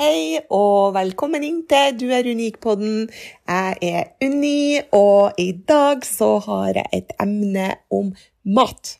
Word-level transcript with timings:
Hei 0.00 0.38
og 0.56 0.94
velkommen 0.94 1.42
inn 1.44 1.58
til 1.68 1.90
Du 2.00 2.06
er 2.16 2.24
unik-podden. 2.24 3.10
Jeg 3.44 3.74
er 3.84 4.06
Unni, 4.24 4.80
og 4.96 5.36
i 5.36 5.50
dag 5.52 6.06
så 6.08 6.38
har 6.46 6.70
jeg 6.78 6.88
et 6.96 7.10
emne 7.20 7.66
om 7.92 8.08
mat. 8.56 8.94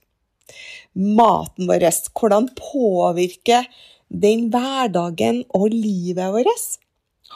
Maten 0.92 1.70
vår, 1.70 1.86
hvordan 2.12 2.51
påvirker 2.59 3.65
den 4.12 4.51
hverdagen 4.52 5.40
og 5.56 5.73
livet 5.73 6.34
vårt? 6.34 6.66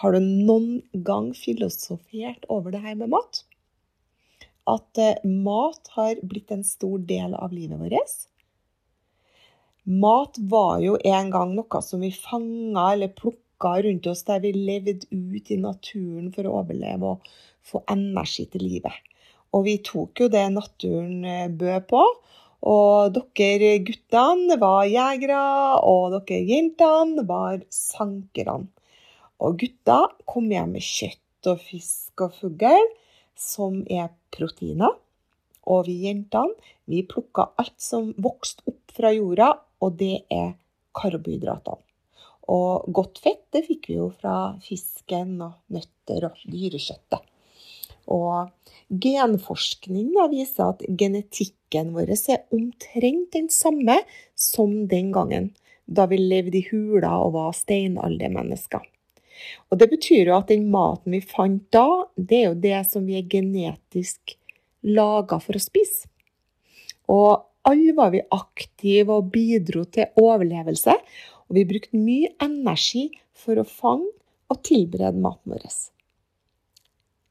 Har 0.03 0.13
du 0.13 0.21
noen 0.21 0.83
gang 1.09 1.31
filosofert 1.33 2.45
over 2.53 2.75
det 2.75 2.83
her 2.85 2.99
med 3.01 3.15
mat? 3.17 3.47
At 4.69 5.01
eh, 5.01 5.25
mat 5.25 5.89
har 5.97 6.21
blitt 6.21 6.53
en 6.53 6.67
stor 6.69 7.01
del 7.09 7.33
av 7.33 7.57
livet 7.57 7.81
vårt? 7.81 8.13
Mat 9.89 10.37
var 10.53 10.85
jo 10.85 10.99
en 11.01 11.33
gang 11.33 11.57
noe 11.57 11.83
som 11.85 12.05
vi 12.05 12.13
fanga 12.13 12.91
eller 12.93 13.17
plukka 13.17 13.41
rundt 13.65 14.07
oss, 14.11 14.25
der 14.29 14.43
vi 14.45 14.53
levde 14.53 15.07
ut 15.11 15.51
i 15.51 15.59
naturen 15.61 16.31
for 16.35 16.47
å 16.47 16.61
overleve 16.61 17.15
og 17.15 17.35
få 17.65 17.83
energi 17.91 18.47
til 18.53 18.67
livet. 18.67 18.95
Og 19.55 19.67
vi 19.69 19.79
tok 19.87 20.25
jo 20.25 20.31
det 20.33 20.45
naturen 20.53 21.25
eh, 21.25 21.49
bød 21.49 21.87
på. 21.91 22.03
Og 22.65 23.19
dere 23.37 23.75
guttene 23.85 24.57
var 24.61 24.87
jegere, 24.89 25.41
og 25.85 26.15
dere 26.15 26.41
jentene 26.49 27.27
var 27.29 27.61
sankerne. 27.73 28.71
Og 29.45 29.59
gutta 29.61 29.99
kom 30.31 30.49
hjem 30.53 30.77
med 30.79 30.85
kjøtt 30.87 31.51
og 31.53 31.61
fisk 31.61 32.25
og 32.25 32.37
fugl, 32.39 32.89
som 33.37 33.83
er 33.91 34.09
proteiner. 34.33 34.97
Og 35.69 35.87
vi 35.89 36.01
jentene 36.07 36.57
vi 36.89 37.05
plukka 37.09 37.51
alt 37.61 37.77
som 37.81 38.13
vokste 38.21 38.65
opp 38.71 38.97
fra 38.97 39.13
jorda, 39.13 39.53
og 39.85 39.99
det 40.01 40.25
er 40.33 40.55
karbohydratene. 40.97 41.81
Og 42.53 42.89
godt 42.93 43.21
fett 43.25 43.45
det 43.55 43.65
fikk 43.69 43.89
vi 43.89 43.99
jo 43.99 44.11
fra 44.13 44.55
fisken 44.65 45.39
og 45.41 45.55
nøtter 45.73 46.29
og 46.29 46.43
dyrekjøttet. 46.45 47.23
Og 48.13 48.51
genforskning 49.01 50.11
da, 50.13 50.27
viser 50.29 50.75
at 50.75 50.83
genetikken 50.85 51.95
vår 51.95 52.13
er 52.15 52.43
omtrent 52.53 53.31
den 53.33 53.49
samme 53.53 53.97
som 54.37 54.85
den 54.91 55.13
gangen 55.15 55.55
da 55.85 56.07
vi 56.09 56.19
levde 56.21 56.61
i 56.61 56.67
hula 56.71 57.15
og 57.25 57.35
var 57.37 57.57
steinaldermennesker. 57.57 58.85
Og 59.71 59.79
Det 59.79 59.89
betyr 59.91 60.31
jo 60.31 60.37
at 60.37 60.53
den 60.53 60.69
maten 60.71 61.17
vi 61.17 61.21
fant 61.21 61.65
da, 61.75 62.07
det 62.17 62.39
er 62.39 62.47
jo 62.51 62.61
det 62.61 62.81
som 62.89 63.07
vi 63.07 63.19
er 63.19 63.29
genetisk 63.29 64.37
laga 64.85 65.41
for 65.43 65.57
å 65.57 65.63
spise. 65.63 66.09
Og 67.11 67.43
alle 67.65 67.95
var 67.97 68.13
vi 68.13 68.23
aktive 68.33 69.19
og 69.19 69.31
bidro 69.33 69.85
til 69.89 70.13
overlevelse. 70.21 70.95
Og 71.55 71.61
vi 71.61 71.69
brukte 71.71 71.95
mye 72.03 72.33
energi 72.43 73.05
for 73.39 73.61
å 73.63 73.63
fange 73.63 74.09
og 74.51 74.59
tilberede 74.67 75.21
maten 75.23 75.53
vår. 75.55 75.69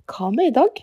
Hva 0.07 0.29
med 0.31 0.47
i 0.47 0.53
dag? 0.55 0.79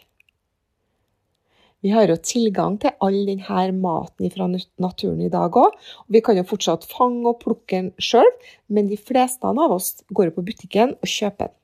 Vi 1.80 1.94
har 1.94 2.10
jo 2.12 2.18
tilgang 2.20 2.76
til 2.82 2.92
all 3.00 3.16
denne 3.24 3.62
maten 3.80 4.28
fra 4.34 4.50
naturen 4.52 5.22
i 5.24 5.30
dag 5.32 5.56
òg. 5.56 5.72
Vi 6.12 6.20
kan 6.20 6.36
jo 6.36 6.44
fortsatt 6.50 6.84
fange 6.84 7.24
og 7.32 7.40
plukke 7.40 7.78
den 7.78 7.88
sjøl, 7.96 8.28
men 8.68 8.92
de 8.92 9.00
fleste 9.00 9.48
av 9.48 9.72
oss 9.72 10.04
går 10.12 10.34
på 10.36 10.44
butikken 10.44 10.92
og 10.98 11.08
kjøper 11.08 11.48
den. 11.48 11.56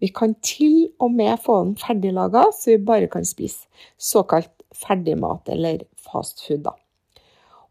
Vi 0.00 0.08
kan 0.08 0.32
til 0.40 0.94
og 0.96 1.12
med 1.12 1.36
få 1.44 1.58
den 1.60 1.76
ferdiglaga, 1.76 2.46
så 2.56 2.72
vi 2.72 2.80
bare 2.88 3.12
kan 3.12 3.28
spise. 3.28 3.68
Såkalt 4.00 4.64
ferdigmat 4.72 5.52
eller 5.52 5.84
fast 6.00 6.40
food. 6.40 6.64
da. 6.64 6.72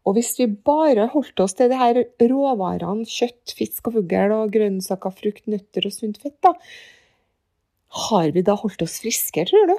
Og 0.06 0.14
hvis 0.14 0.36
vi 0.38 0.46
bare 0.46 1.08
holdt 1.10 1.40
oss 1.42 1.56
til 1.58 1.72
de 1.72 1.78
her 1.80 1.98
råvarene 2.30 3.06
kjøtt, 3.10 3.56
fisk 3.58 3.90
og 3.90 3.98
fugl 3.98 4.34
og 4.36 4.52
grønnsaker, 4.54 5.14
frukt, 5.18 5.48
nøtter 5.50 5.88
og 5.88 5.94
sunt 5.94 6.20
fett, 6.22 6.36
da, 6.46 6.54
har 8.06 8.30
vi 8.34 8.44
da 8.46 8.54
holdt 8.58 8.84
oss 8.86 9.00
friske, 9.02 9.46
tror 9.50 9.72
du? 9.72 9.74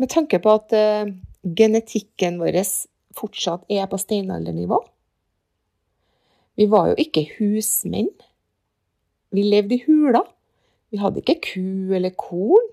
Med 0.00 0.08
tanke 0.12 0.40
på 0.40 0.56
at 0.56 0.72
uh, 0.72 1.12
genetikken 1.44 2.40
vår 2.40 2.62
fortsatt 3.18 3.68
er 3.68 3.84
på 3.90 4.00
steinaldernivå. 4.00 4.80
Vi 6.56 6.68
var 6.72 6.92
jo 6.92 7.00
ikke 7.00 7.26
husmenn. 7.36 8.12
Vi 9.32 9.44
levde 9.44 9.76
i 9.76 9.84
hula. 9.84 10.24
Vi 10.92 11.00
hadde 11.00 11.20
ikke 11.20 11.40
ku 11.44 11.92
eller 11.96 12.12
korn. 12.16 12.72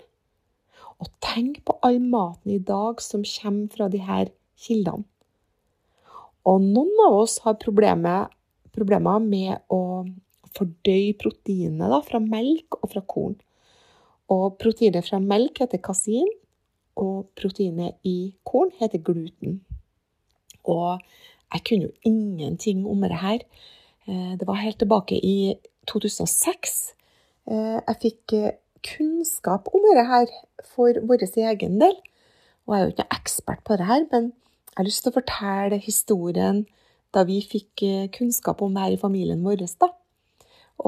Og 1.00 1.08
tenk 1.24 1.62
på 1.64 1.76
all 1.84 2.00
maten 2.00 2.56
i 2.56 2.60
dag 2.60 3.00
som 3.04 3.24
kommer 3.24 3.68
fra 3.72 3.88
de 3.92 4.00
her 4.04 4.32
kildene. 4.60 5.09
Og 6.48 6.62
noen 6.64 6.92
av 7.06 7.18
oss 7.20 7.38
har 7.44 7.58
problemer, 7.60 8.28
problemer 8.74 9.20
med 9.22 9.60
å 9.72 10.06
fordøye 10.56 11.16
proteinet 11.20 11.92
da, 11.92 12.00
fra 12.04 12.20
melk 12.22 12.80
og 12.80 12.92
fra 12.94 13.02
korn. 13.06 13.36
Og 14.30 14.56
proteinet 14.60 15.06
fra 15.06 15.20
melk 15.22 15.60
heter 15.62 15.82
kasin, 15.84 16.28
og 17.00 17.30
proteinet 17.38 17.98
i 18.06 18.32
korn 18.46 18.72
heter 18.80 19.02
gluten. 19.04 19.60
Og 20.68 21.00
jeg 21.50 21.64
kunne 21.66 21.88
jo 21.88 21.92
ingenting 22.06 22.84
om 22.86 23.02
dette 23.02 23.20
her. 23.20 23.44
Eh, 24.06 24.32
det 24.38 24.46
var 24.48 24.60
helt 24.60 24.78
tilbake 24.78 25.16
i 25.16 25.56
2006 25.90 26.94
eh, 27.50 27.78
jeg 27.78 27.98
fikk 28.02 28.34
eh, 28.36 28.58
kunnskap 28.84 29.68
om 29.74 29.84
dette 29.88 30.06
her 30.08 30.30
for 30.74 31.00
vår 31.08 31.26
egen 31.28 31.80
del. 31.80 31.96
Og 32.66 32.74
jeg 32.74 32.80
er 32.80 32.86
jo 32.86 32.94
ikke 32.94 33.16
ekspert 33.16 33.64
på 33.64 33.74
dette 33.74 33.88
her, 33.88 34.06
men 34.12 34.30
jeg 34.80 34.86
har 34.86 34.88
lyst 34.88 35.02
til 35.04 35.12
å 35.12 35.18
fortelle 35.18 35.76
historien 35.84 36.62
da 37.12 37.26
vi 37.28 37.42
fikk 37.44 37.82
eh, 37.84 38.06
kunnskap 38.14 38.62
om 38.64 38.72
det 38.72 38.84
her 38.86 38.94
i 38.94 39.00
familien 39.00 39.42
vår. 39.44 39.66
Da. 39.76 39.90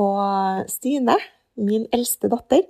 Og 0.01 0.71
Stine, 0.73 1.19
min 1.61 1.85
eldste 1.93 2.31
datter, 2.33 2.63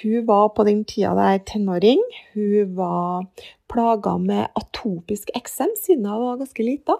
hun 0.00 0.24
var 0.26 0.48
på 0.56 0.64
den 0.66 0.80
tida 0.88 1.12
der 1.14 1.38
tenåring. 1.46 2.02
Hun 2.32 2.72
var 2.74 3.28
plaga 3.70 4.16
med 4.18 4.48
atopisk 4.58 5.30
eksem 5.38 5.70
siden 5.78 6.08
hun 6.10 6.24
var 6.24 6.40
ganske 6.42 6.66
lita. 6.66 6.98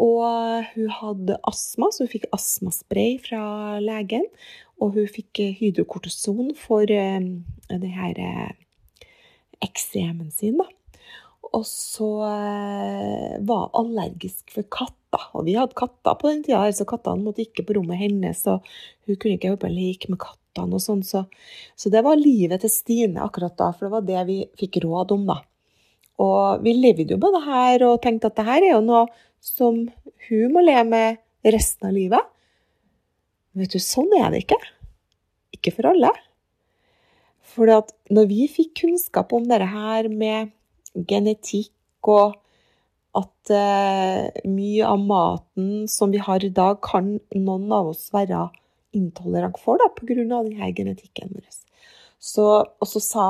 Og 0.00 0.24
hun 0.72 0.88
hadde 0.96 1.36
astma, 1.52 1.90
så 1.92 2.06
hun 2.06 2.12
fikk 2.14 2.30
astmaspray 2.32 3.18
fra 3.20 3.76
legen. 3.84 4.24
Og 4.80 4.96
hun 4.96 5.12
fikk 5.12 5.42
hydrokortison 5.60 6.54
for 6.56 6.88
uh, 6.88 7.28
det 7.68 7.92
her 7.92 8.24
uh, 8.24 9.12
eksemen 9.68 10.32
sin, 10.32 10.56
da. 10.64 10.70
Og 11.56 11.64
så 11.64 12.08
eh, 12.26 13.36
var 13.48 13.70
allergisk 13.78 14.52
for 14.52 14.66
katter. 14.72 15.28
Og 15.32 15.46
vi 15.46 15.56
hadde 15.56 15.76
katter 15.78 16.16
på 16.20 16.28
den 16.28 16.42
tida, 16.44 16.66
så 16.74 16.84
kattene 16.88 17.24
måtte 17.24 17.44
ikke 17.46 17.64
på 17.68 17.78
rommet 17.78 18.02
hennes. 18.02 18.42
Og 18.52 18.64
hun 19.06 19.16
kunne 19.16 19.38
ikke 19.38 19.54
jobbe 19.54 19.72
like 19.72 20.10
med 20.12 20.20
kattene 20.20 20.76
og 20.76 20.84
sånn. 20.84 21.04
Så, 21.06 21.24
så, 21.78 21.92
det 21.92 22.04
var 22.04 22.20
livet 22.20 22.64
til 22.64 22.72
Stine 22.72 23.24
akkurat 23.24 23.56
da, 23.56 23.70
for 23.72 23.86
det 23.86 23.94
var 23.94 24.08
det 24.08 24.26
vi 24.28 24.40
fikk 24.60 24.82
råd 24.84 25.16
om, 25.16 25.28
da. 25.30 25.40
Og 26.22 26.64
vi 26.64 26.76
levde 26.76 27.12
jo 27.12 27.20
på 27.20 27.32
det 27.34 27.42
her 27.44 27.84
og 27.88 28.00
tenkte 28.04 28.30
at 28.30 28.38
det 28.38 28.46
her 28.46 28.62
er 28.62 28.72
jo 28.74 28.84
noe 28.84 29.04
som 29.44 29.82
hun 30.28 30.54
må 30.54 30.62
leve 30.64 30.86
med 30.88 31.52
resten 31.56 31.88
av 31.88 31.96
livet. 31.96 32.32
Vet 33.56 33.72
du, 33.72 33.80
sånn 33.80 34.12
er 34.18 34.28
det 34.32 34.44
ikke. 34.44 34.58
Ikke 35.56 35.72
for 35.76 35.92
alle. 35.92 36.12
For 37.56 37.70
når 38.12 38.28
vi 38.28 38.48
fikk 38.52 38.74
kunnskap 38.82 39.32
om 39.36 39.46
dette 39.48 39.68
her 39.70 40.10
med 40.12 40.55
genetikk 41.08 42.10
og 42.10 42.36
at 43.16 43.52
eh, 43.54 44.42
mye 44.48 44.86
av 44.86 45.00
maten 45.00 45.86
som 45.88 46.12
vi 46.12 46.20
har 46.20 46.44
i 46.44 46.52
dag, 46.52 46.80
kan 46.84 47.16
noen 47.32 47.72
av 47.72 47.92
oss 47.94 48.10
være 48.14 48.48
intolerant 48.96 49.56
for 49.60 49.80
da, 49.80 49.88
pga. 49.96 50.18
denne 50.20 50.72
genetikken 50.76 51.32
vår. 51.32 51.48
Så, 52.20 52.46
og 52.64 52.88
så 52.88 53.02
sa 53.02 53.26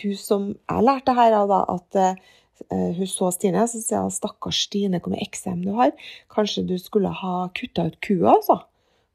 hun 0.00 0.18
som 0.18 0.50
jeg 0.54 0.86
lærte 0.86 1.14
her, 1.18 1.36
da, 1.50 1.62
at 1.70 2.00
eh, 2.00 2.90
hun 2.98 3.08
så 3.10 3.30
Stine, 3.34 3.66
så 3.70 3.80
sier 3.82 4.04
hun 4.06 4.14
stakkars 4.14 4.64
Stine, 4.66 5.00
hvor 5.00 5.14
mye 5.14 5.26
eksem 5.26 5.62
du 5.66 5.72
har. 5.78 5.94
Kanskje 6.32 6.66
du 6.66 6.76
skulle 6.78 7.12
ha 7.22 7.48
kutta 7.56 7.88
ut 7.90 7.98
kua, 8.04 8.36
altså. 8.36 8.60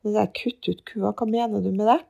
Så 0.04 0.14
sa 0.14 0.28
jeg 0.28 0.56
ut 0.70 0.86
kua, 0.88 1.12
hva 1.12 1.28
mener 1.28 1.64
du 1.64 1.72
med 1.74 1.88
det? 1.90 2.02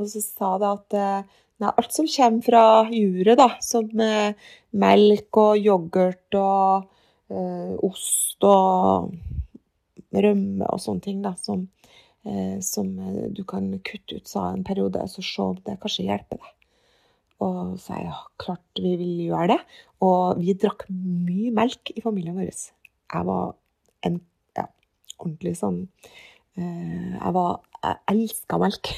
Og 0.00 0.08
så 0.08 0.22
sa 0.24 0.56
det 0.60 0.70
at 0.70 0.96
eh, 0.98 1.40
nei, 1.62 1.70
alt 1.70 1.94
som 1.94 2.08
kommer 2.10 2.46
fra 2.46 2.64
juret, 2.90 3.36
da, 3.38 3.48
som 3.64 4.02
eh, 4.02 4.34
melk 4.82 5.38
og 5.42 5.60
yoghurt 5.60 6.38
og 6.38 6.88
eh, 7.32 7.76
ost 7.86 8.42
og 8.46 9.12
rømme 10.12 10.66
og 10.68 10.82
sånne 10.82 11.04
ting, 11.04 11.22
da, 11.24 11.34
som, 11.40 11.64
eh, 12.26 12.58
som 12.64 12.90
du 13.32 13.44
kan 13.48 13.70
kutte 13.86 14.18
ut, 14.18 14.26
sa 14.28 14.50
en 14.50 14.66
periode, 14.66 15.06
så 15.08 15.24
se 15.24 15.46
om 15.46 15.62
det 15.62 15.78
kanskje 15.82 16.08
hjelper 16.10 16.42
deg. 16.42 16.58
Og 17.42 17.78
så 17.82 17.96
jeg 17.96 18.06
ja, 18.06 18.18
klart 18.38 18.82
vi 18.82 18.92
vil 19.00 19.14
gjøre 19.26 19.56
det. 19.56 19.62
Og 20.06 20.38
vi 20.38 20.54
drakk 20.54 20.84
mye 20.90 21.50
melk 21.54 21.90
i 21.94 22.02
familien 22.04 22.36
vår. 22.38 22.52
Jeg 22.52 23.26
var 23.26 23.56
en 24.06 24.20
ja, 24.58 24.68
ordentlig 25.18 25.56
sånn 25.58 25.80
eh, 25.82 26.31
Jeg 26.56 27.34
var 27.34 27.60
Jeg 27.82 27.98
elska 28.12 28.58
melk. 28.62 28.92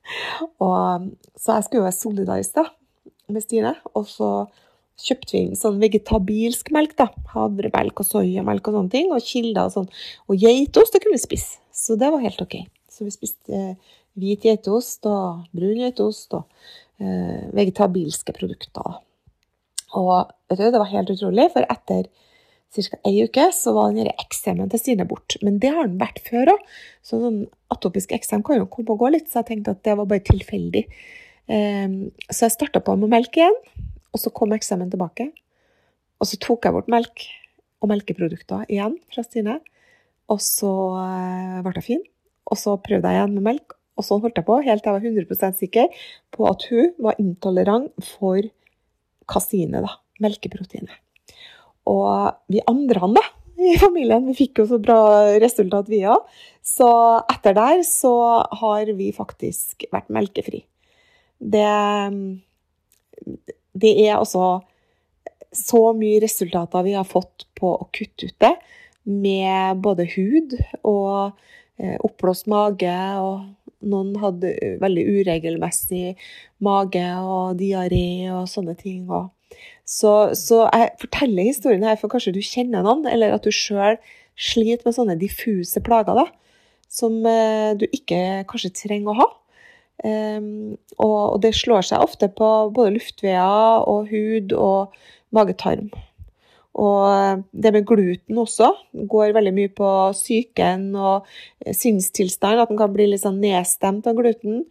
og, 0.64 1.08
så 1.38 1.56
jeg 1.58 1.66
skulle 1.66 1.80
jo 1.82 1.86
være 1.86 1.96
solidarisk 1.96 2.56
da, 2.56 2.64
med 3.30 3.44
Stine. 3.44 3.74
Og 3.94 4.08
så 4.10 4.30
kjøpte 5.00 5.36
vi 5.36 5.42
inn 5.44 5.58
sånn 5.58 5.78
vegetabilsk 5.82 6.72
melk. 6.74 6.96
da, 6.98 7.10
Havremelk 7.34 8.02
og 8.02 8.08
soyamelk 8.08 8.70
og 8.70 8.78
sånne 8.78 8.94
ting. 8.94 9.12
Og 9.14 9.22
kilder 9.22 9.68
og 9.68 9.76
sånn. 9.76 9.90
Og 10.26 10.40
geitost 10.42 10.96
det 10.96 11.04
kunne 11.04 11.18
vi 11.18 11.26
spise. 11.26 11.60
Så 11.74 11.98
det 12.00 12.10
var 12.14 12.24
helt 12.24 12.42
OK. 12.42 12.58
Så 12.90 13.06
vi 13.06 13.14
spiste 13.14 13.54
eh, 13.54 13.94
hvit 14.18 14.44
geitost 14.46 15.06
og 15.10 15.46
brun 15.54 15.78
geitost. 15.82 16.34
og 16.34 16.50
eh, 17.02 17.46
vegetabilske 17.54 18.34
produkter. 18.36 19.00
Og 19.94 20.30
vet 20.50 20.60
du, 20.60 20.68
det 20.70 20.80
var 20.80 20.90
helt 20.90 21.10
utrolig, 21.14 21.48
for 21.54 21.66
etter 21.70 22.08
ca. 22.74 22.98
ei 23.06 23.22
uke 23.24 23.46
så 23.54 23.74
var 23.76 23.92
den 23.94 24.10
eksemen 24.10 24.70
til 24.72 24.80
Stine 24.82 25.06
bort. 25.08 25.36
Men 25.42 25.60
det 25.62 25.72
har 25.74 25.86
den 25.88 26.00
vært 26.00 26.20
før 26.26 26.54
òg. 26.54 26.64
Så 27.04 27.20
sånn 27.22 27.44
atopisk 27.72 28.14
eksem 28.16 28.42
kan 28.46 28.58
jo 28.58 28.70
komme 28.70 28.94
og 28.94 29.04
gå 29.04 29.12
litt, 29.14 29.30
så 29.30 29.42
jeg 29.42 29.50
tenkte 29.52 29.76
at 29.76 29.84
det 29.86 29.96
var 29.98 30.08
bare 30.10 30.24
tilfeldig. 30.26 30.84
Um, 31.44 31.96
så 32.30 32.46
jeg 32.46 32.56
starta 32.56 32.82
på 32.84 32.96
med 32.96 33.12
melk 33.12 33.36
igjen, 33.38 33.56
og 34.14 34.22
så 34.22 34.32
kom 34.34 34.54
eksemen 34.56 34.90
tilbake. 34.92 35.28
Og 36.22 36.30
så 36.30 36.40
tok 36.40 36.66
jeg 36.66 36.76
bort 36.76 36.90
melk 36.92 37.26
og 37.84 37.90
melkeprodukter 37.92 38.66
igjen 38.72 38.98
fra 39.12 39.24
Stine. 39.26 39.60
Og 40.32 40.40
så 40.42 40.72
uh, 40.96 41.62
ble 41.64 41.76
jeg 41.78 41.88
fin. 41.92 42.04
Og 42.50 42.60
så 42.60 42.76
prøvde 42.80 43.10
jeg 43.10 43.20
igjen 43.20 43.38
med 43.38 43.48
melk, 43.52 43.78
og 43.94 44.06
sånn 44.06 44.24
holdt 44.24 44.40
jeg 44.40 44.48
på 44.48 44.58
helt 44.66 44.82
til 44.84 44.90
jeg 44.90 44.98
var 44.98 45.38
100 45.46 45.58
sikker 45.60 46.04
på 46.34 46.48
at 46.50 46.66
hun 46.70 46.92
var 47.06 47.20
intolerant 47.22 47.92
for 48.04 48.42
kasinet, 49.30 49.84
da, 49.86 49.94
melkeproteinet. 50.24 51.03
Og 51.90 52.52
vi 52.52 52.62
andre 52.70 53.02
han 53.02 53.16
da, 53.16 53.24
i 53.64 53.76
familien 53.80 54.26
vi 54.28 54.36
fikk 54.36 54.62
jo 54.62 54.68
så 54.68 54.80
bra 54.82 54.98
resultat, 55.42 55.88
vi 55.92 56.02
òg. 56.10 56.24
Så 56.64 56.88
etter 57.30 57.56
der 57.56 57.82
så 57.86 58.14
har 58.60 58.90
vi 58.96 59.10
faktisk 59.14 59.86
vært 59.92 60.12
melkefri. 60.14 60.64
Det, 61.38 61.66
det 63.74 63.92
er 64.06 64.16
altså 64.16 64.62
så 65.54 65.82
mye 65.96 66.22
resultater 66.24 66.86
vi 66.86 66.96
har 66.96 67.06
fått 67.06 67.46
på 67.58 67.76
å 67.76 67.88
kutte 67.94 68.30
ut 68.30 68.38
det, 68.42 68.54
med 69.04 69.82
både 69.84 70.06
hud 70.14 70.54
og 70.80 71.36
eh, 71.76 71.98
oppblåst 72.00 72.48
mage 72.48 72.94
og 73.20 73.44
noen 73.84 74.14
hadde 74.16 74.54
veldig 74.80 75.04
uregelmessig 75.18 76.14
mage 76.64 77.04
og 77.20 77.58
diaré 77.60 78.32
og 78.32 78.48
sånne 78.48 78.74
ting. 78.80 79.04
Så, 79.84 80.32
så, 80.38 80.64
jeg 80.72 80.94
forteller 81.02 81.50
historien 81.50 81.84
her 81.84 81.98
for 82.00 82.12
kanskje 82.12 82.34
du 82.36 82.42
kjenner 82.44 82.84
noen, 82.86 83.04
eller 83.10 83.36
at 83.36 83.44
du 83.44 83.52
sjøl 83.52 83.98
sliter 84.34 84.86
med 84.86 84.96
sånne 84.96 85.18
diffuse 85.20 85.82
plager 85.84 86.16
da, 86.18 86.26
som 86.90 87.20
eh, 87.28 87.74
du 87.78 87.86
ikke 87.90 88.44
kanskje 88.50 88.74
trenger 88.84 89.12
å 89.12 89.18
ha. 89.22 89.30
Um, 90.04 90.74
og, 90.98 91.38
det 91.40 91.54
slår 91.54 91.86
seg 91.86 92.02
ofte 92.02 92.26
på 92.28 92.48
både 92.74 92.96
luftveier 92.96 93.84
og 93.88 94.10
hud 94.10 94.52
og 94.58 94.96
magetarm. 95.34 95.92
Og 96.74 97.02
eh, 97.06 97.42
det 97.52 97.70
med 97.76 97.86
gluten 97.86 98.40
også 98.42 98.72
går 99.10 99.34
veldig 99.36 99.52
mye 99.54 99.70
på 99.70 99.90
psyken 100.16 100.88
og 100.98 101.28
eh, 101.62 101.74
sinnstilstand. 101.76 102.64
At 102.64 102.72
en 102.72 102.80
kan 102.80 102.92
bli 102.94 103.06
litt 103.12 103.22
sånn 103.22 103.38
nedstemt 103.42 104.08
av 104.10 104.18
gluten. 104.18 104.64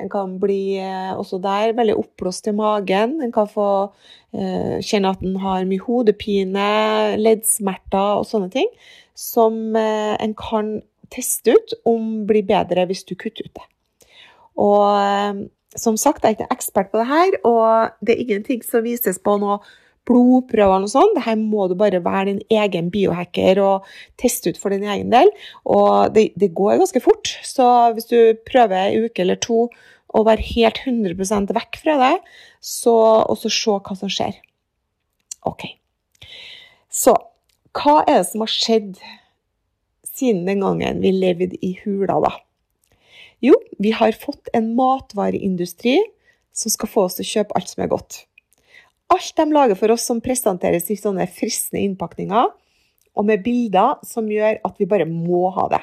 En 0.00 0.10
kan 0.12 0.36
bli 0.42 0.78
eh, 0.80 1.12
også 1.14 1.40
der 1.42 1.74
veldig 1.78 1.96
oppblåst 2.00 2.50
i 2.50 2.56
magen. 2.56 3.18
En 3.24 3.32
kan 3.34 3.48
få 3.50 3.68
eh, 4.32 4.78
kjenne 4.84 5.12
at 5.14 5.24
en 5.26 5.38
har 5.42 5.68
mye 5.68 5.84
hodepine, 5.84 6.70
leddsmerter 7.20 8.20
og 8.20 8.26
sånne 8.28 8.50
ting. 8.54 8.70
Som 9.18 9.76
eh, 9.78 10.16
en 10.16 10.34
kan 10.38 10.78
teste 11.12 11.56
ut 11.56 11.74
om 11.90 12.24
blir 12.28 12.46
bedre 12.46 12.86
hvis 12.88 13.04
du 13.08 13.16
kutter 13.18 13.48
ut 13.48 13.56
det. 13.58 13.66
Og 14.60 15.48
som 15.78 15.96
sagt, 15.96 16.24
jeg 16.24 16.34
er 16.34 16.36
ikke 16.36 16.54
ekspert 16.54 16.90
på 16.92 17.00
det 17.00 17.06
her, 17.08 17.36
og 17.46 17.94
det 18.04 18.14
er 18.14 18.22
ingenting 18.24 18.64
som 18.66 18.84
vises 18.84 19.18
på 19.22 19.36
noe 19.40 19.60
blodprøver 20.10 20.84
og 20.84 20.90
sånn. 20.90 21.14
Dette 21.16 21.36
må 21.38 21.68
du 21.70 21.76
bare 21.78 22.02
være 22.02 22.32
din 22.32 22.42
egen 22.60 22.90
biohacker 22.92 23.62
og 23.62 23.88
teste 24.20 24.52
ut 24.52 24.60
for 24.60 24.74
din 24.74 24.86
egen 24.90 25.12
del. 25.14 25.30
Og 25.70 26.10
det, 26.16 26.30
det 26.40 26.52
går 26.58 26.80
ganske 26.82 27.02
fort, 27.04 27.32
så 27.46 27.92
hvis 27.94 28.10
du 28.10 28.18
prøver 28.48 28.90
en 28.90 29.06
uke 29.06 29.24
eller 29.24 29.40
to 29.40 29.68
å 30.10 30.24
være 30.26 30.42
helt 30.56 30.80
100% 30.82 31.54
vekk 31.54 31.80
fra 31.84 31.96
det, 32.00 32.14
så, 32.60 32.94
og 33.22 33.38
så 33.38 33.52
se 33.54 33.78
hva 33.78 33.96
som 33.96 34.10
skjer. 34.10 34.40
OK. 35.46 35.68
Så 36.90 37.14
hva 37.78 38.00
er 38.02 38.20
det 38.20 38.28
som 38.32 38.42
har 38.42 38.50
skjedd 38.50 38.98
siden 40.10 40.46
den 40.48 40.64
gangen 40.64 41.02
vi 41.04 41.12
levde 41.14 41.54
i 41.62 41.76
hula, 41.84 42.18
da? 42.26 42.32
Jo, 43.40 43.54
vi 43.80 43.94
har 43.96 44.12
fått 44.20 44.50
en 44.52 44.74
matvareindustri 44.76 45.96
som 46.52 46.72
skal 46.72 46.90
få 46.90 47.06
oss 47.06 47.16
til 47.16 47.24
å 47.24 47.30
kjøpe 47.30 47.56
alt 47.56 47.70
som 47.70 47.84
er 47.84 47.92
godt. 47.92 48.24
Alt 49.10 49.36
de 49.36 49.46
lager 49.50 49.78
for 49.78 49.92
oss 49.94 50.06
som 50.06 50.20
presenteres 50.22 50.90
i 50.92 50.98
sånne 50.98 51.26
fristende 51.30 51.82
innpakninger, 51.82 52.50
og 53.18 53.26
med 53.26 53.42
bilder 53.42 53.98
som 54.06 54.28
gjør 54.30 54.60
at 54.66 54.76
vi 54.78 54.86
bare 54.88 55.08
må 55.08 55.48
ha 55.56 55.66
det. 55.72 55.82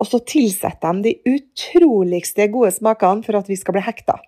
Og 0.00 0.08
så 0.10 0.20
tilsetter 0.26 1.00
de 1.00 1.14
de 1.14 1.38
utroligste 1.38 2.46
gode 2.52 2.74
smakene 2.74 3.24
for 3.24 3.38
at 3.38 3.48
vi 3.48 3.56
skal 3.56 3.78
bli 3.78 3.84
hekta. 3.86 4.18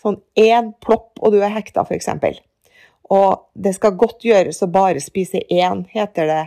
Sånn 0.00 0.18
én 0.38 0.72
plopp, 0.82 1.18
og 1.20 1.34
du 1.34 1.42
er 1.42 1.52
hekta, 1.52 1.84
f.eks. 1.84 2.08
Og 3.12 3.44
det 3.52 3.74
skal 3.76 3.98
godt 3.98 4.24
gjøres 4.24 4.62
å 4.64 4.70
bare 4.72 5.02
spise 5.02 5.42
én, 5.52 5.84
heter 5.92 6.30
det 6.30 6.42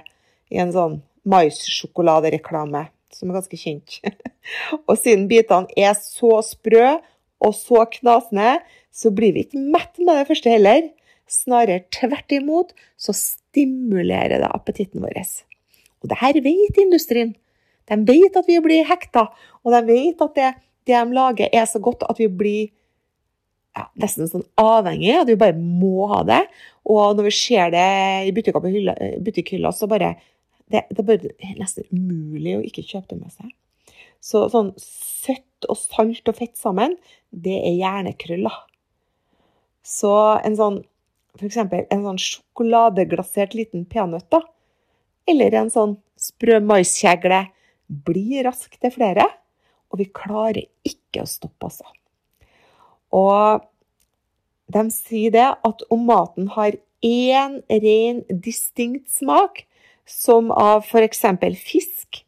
i 0.56 0.60
en 0.64 0.74
sånn 0.74 1.00
maissjokoladereklame 1.30 2.88
som 3.16 3.30
er 3.30 3.38
ganske 3.40 3.60
kjent. 3.60 4.00
og 4.88 4.96
siden 5.00 5.28
bitene 5.30 5.72
er 5.78 5.94
så 6.00 6.40
sprø 6.46 6.98
og 7.46 7.54
så 7.56 7.86
knasende, 7.98 8.60
så 8.96 9.12
blir 9.12 9.36
vi 9.36 9.44
ikke 9.46 9.60
mett 9.60 9.98
med 10.00 10.16
det 10.16 10.28
første 10.30 10.52
heller. 10.54 10.88
Snarere 11.32 11.84
tvert 11.94 12.32
imot 12.36 12.72
så 13.02 13.16
stimulerer 13.18 14.40
det 14.40 14.52
appetitten 14.54 15.04
vår. 15.04 15.18
Og 16.04 16.12
det 16.12 16.20
her 16.22 16.40
vet 16.46 16.80
industrien. 16.80 17.34
De 17.90 17.98
vet 18.08 18.38
at 18.40 18.48
vi 18.50 18.58
blir 18.64 18.88
hekta, 18.88 19.28
og 19.62 19.74
de 19.76 19.82
vet 19.90 20.22
at 20.24 20.38
det, 20.38 20.54
det 20.90 20.96
de 20.98 21.18
lager, 21.18 21.52
er 21.54 21.68
så 21.70 21.82
godt 21.82 22.06
at 22.10 22.18
vi 22.22 22.30
blir 22.32 22.72
ja, 23.76 23.86
nesten 24.00 24.30
sånn 24.30 24.46
avhengig, 24.62 25.12
at 25.20 25.30
vi 25.30 25.38
bare 25.38 25.58
må 25.60 26.08
ha 26.14 26.24
det. 26.26 26.42
Og 26.88 27.18
når 27.18 27.28
vi 27.28 27.36
ser 27.36 27.74
det 27.76 27.90
i 28.30 28.34
butikkhylla, 28.34 29.74
så 29.76 29.90
bare 29.92 30.16
det, 30.72 30.86
det, 30.90 31.02
er 31.02 31.08
bare 31.10 31.34
nesten 31.60 31.86
umulig 31.92 32.56
å 32.58 32.64
ikke 32.66 32.86
kjøpe 32.86 33.14
det 33.14 33.20
med 33.20 33.34
seg. 33.34 33.52
Så 34.24 34.48
sånn 34.50 34.72
søtt 34.82 35.68
og 35.70 35.78
salt 35.78 36.32
og 36.32 36.38
fett 36.40 36.56
sammen, 36.58 36.96
det 37.30 37.60
er 37.60 37.78
hjernekrøller. 37.78 38.64
Så 39.86 40.12
en 40.42 40.58
sånn 40.58 40.82
f.eks. 41.36 41.58
en 41.60 42.06
sånn 42.08 42.22
sjokoladeglasert 42.22 43.56
liten 43.58 43.86
peanøtt, 43.92 44.28
da, 44.32 44.42
eller 45.30 45.58
en 45.60 45.72
sånn 45.74 45.98
sprø 46.20 46.62
maiskjegle, 46.64 47.46
blir 47.86 48.48
raskt 48.48 48.80
til 48.82 48.94
flere, 48.94 49.28
og 49.92 50.02
vi 50.02 50.08
klarer 50.10 50.64
ikke 50.88 51.22
å 51.22 51.30
stoppe, 51.30 51.70
altså. 51.70 51.86
Og 53.16 53.66
de 54.74 54.84
sier 54.96 55.34
det 55.36 55.48
at 55.54 55.84
om 55.94 56.08
maten 56.08 56.50
har 56.56 56.78
én 57.06 57.60
ren, 57.70 58.24
distinkt 58.30 59.12
smak, 59.14 59.66
som 60.06 60.52
av 60.54 60.86
f.eks. 60.86 61.24
fisk, 61.62 62.25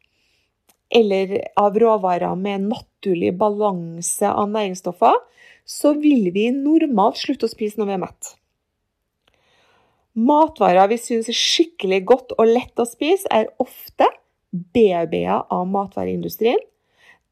eller 0.90 1.36
av 1.60 1.76
råvarer 1.78 2.36
med 2.36 2.68
naturlig 2.70 3.34
balanse 3.38 4.30
av 4.30 4.48
næringsstoffer, 4.52 5.16
så 5.68 5.92
vil 6.00 6.30
vi 6.32 6.48
normalt 6.54 7.20
slutte 7.20 7.48
å 7.48 7.52
spise 7.52 7.80
når 7.80 7.90
vi 7.90 7.96
er 7.98 8.04
mett. 8.06 8.30
Matvarer 10.18 10.88
vi 10.90 10.96
syns 10.98 11.28
er 11.30 11.36
skikkelig 11.36 12.00
godt 12.08 12.32
og 12.38 12.48
lett 12.48 12.80
å 12.80 12.88
spise, 12.88 13.28
er 13.30 13.50
ofte 13.62 14.08
bearbeida 14.50 15.42
av 15.52 15.68
matvareindustrien. 15.70 16.58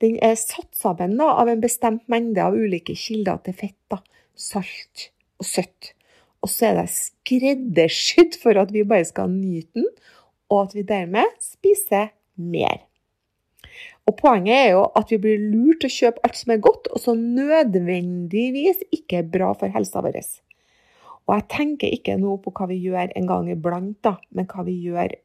Den 0.05 0.19
er 0.23 0.37
satt 0.37 0.77
sammen 0.77 1.17
av 1.25 1.49
en 1.49 1.63
bestemt 1.63 2.05
mengde 2.13 2.45
av 2.45 2.55
ulike 2.55 2.95
kilder 2.99 3.41
til 3.47 3.57
fett, 3.57 3.97
salt 4.37 5.09
og 5.41 5.49
søtt. 5.49 5.95
Og 6.45 6.53
så 6.53 6.69
er 6.69 6.83
det 6.83 6.91
skreddersydd 6.93 8.37
for 8.43 8.61
at 8.61 8.75
vi 8.75 8.85
bare 8.87 9.09
skal 9.09 9.33
nyte 9.33 9.81
den, 9.81 9.89
og 10.53 10.69
at 10.69 10.77
vi 10.77 10.85
dermed 10.87 11.33
spiser 11.43 12.13
mer. 12.37 12.85
Og 14.07 14.15
Poenget 14.21 14.55
er 14.55 14.69
jo 14.77 14.85
at 14.99 15.11
vi 15.11 15.19
blir 15.23 15.41
lurt 15.51 15.81
til 15.83 15.91
å 15.91 15.97
kjøpe 15.97 16.23
alt 16.27 16.39
som 16.39 16.53
er 16.55 16.63
godt, 16.63 16.91
og 16.95 17.03
som 17.03 17.23
nødvendigvis 17.37 18.85
ikke 18.95 19.21
er 19.21 19.31
bra 19.33 19.51
for 19.59 19.73
helsa 19.75 20.03
vår. 20.05 20.21
Og 21.27 21.35
jeg 21.35 21.47
tenker 21.51 21.95
ikke 21.95 22.15
nå 22.21 22.37
på 22.43 22.53
hva 22.55 22.69
vi 22.71 22.79
gjør 22.85 23.11
en 23.19 23.27
gang 23.27 23.51
iblant, 23.51 23.99
da, 24.07 24.15
men 24.31 24.47
hva 24.51 24.63
vi 24.67 24.77
gjør 24.85 25.17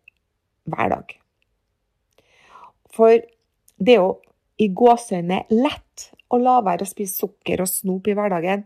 hver 0.71 0.95
dag. 0.95 1.13
For 2.91 3.21
det 3.77 3.93
er 3.95 4.01
jo 4.01 4.15
i 4.61 4.67
gåseøyne 4.77 5.43
lett 5.53 6.09
å 6.31 6.39
la 6.41 6.59
være 6.63 6.85
å 6.85 6.89
spise 6.89 7.21
sukker 7.21 7.61
og 7.63 7.69
snop 7.69 8.07
i 8.07 8.15
hverdagen. 8.17 8.63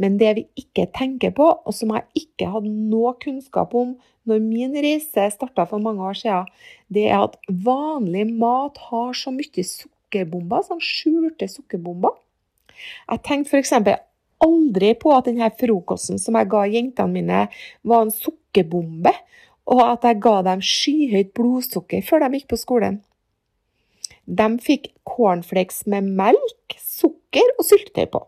Men 0.00 0.16
det 0.20 0.32
vi 0.38 0.46
ikke 0.64 0.88
tenker 0.96 1.34
på, 1.36 1.48
og 1.52 1.76
som 1.76 1.92
jeg 1.96 2.24
ikke 2.24 2.50
hadde 2.54 2.72
noe 2.72 3.14
kunnskap 3.22 3.76
om 3.78 3.94
når 4.28 4.42
min 4.44 4.76
reise 4.84 5.26
starta 5.34 5.66
for 5.68 5.82
mange 5.82 6.04
år 6.06 6.18
siden, 6.18 6.50
det 6.92 7.08
er 7.10 7.24
at 7.24 7.38
vanlig 7.48 8.28
mat 8.30 8.78
har 8.90 9.12
så 9.18 9.32
mye 9.34 9.66
sukkerbomber, 9.66 10.64
sånn 10.66 10.82
skjulte 10.82 11.48
sukkerbomber. 11.50 12.14
Jeg 13.10 13.22
tenkte 13.26 13.58
f.eks. 13.58 13.74
aldri 14.42 14.92
på 14.98 15.12
at 15.14 15.28
denne 15.28 15.50
frokosten 15.58 16.20
som 16.22 16.38
jeg 16.38 16.50
ga 16.50 16.64
jentene 16.70 17.16
mine, 17.16 17.44
var 17.86 18.06
en 18.06 18.14
sukkerbombe, 18.14 19.14
og 19.72 19.82
at 19.84 20.06
jeg 20.06 20.22
ga 20.22 20.36
dem 20.46 20.62
skyhøyt 20.66 21.32
blodsukker 21.38 22.02
før 22.06 22.24
de 22.24 22.38
gikk 22.38 22.50
på 22.50 22.60
skolen. 22.60 23.02
De 24.26 24.46
fikk 24.62 24.92
cornflakes 25.08 25.82
med 25.90 26.10
melk, 26.18 26.76
sukker 27.32 27.56
og 27.58 27.64
syltetøy 27.66 28.06
på. 28.12 28.22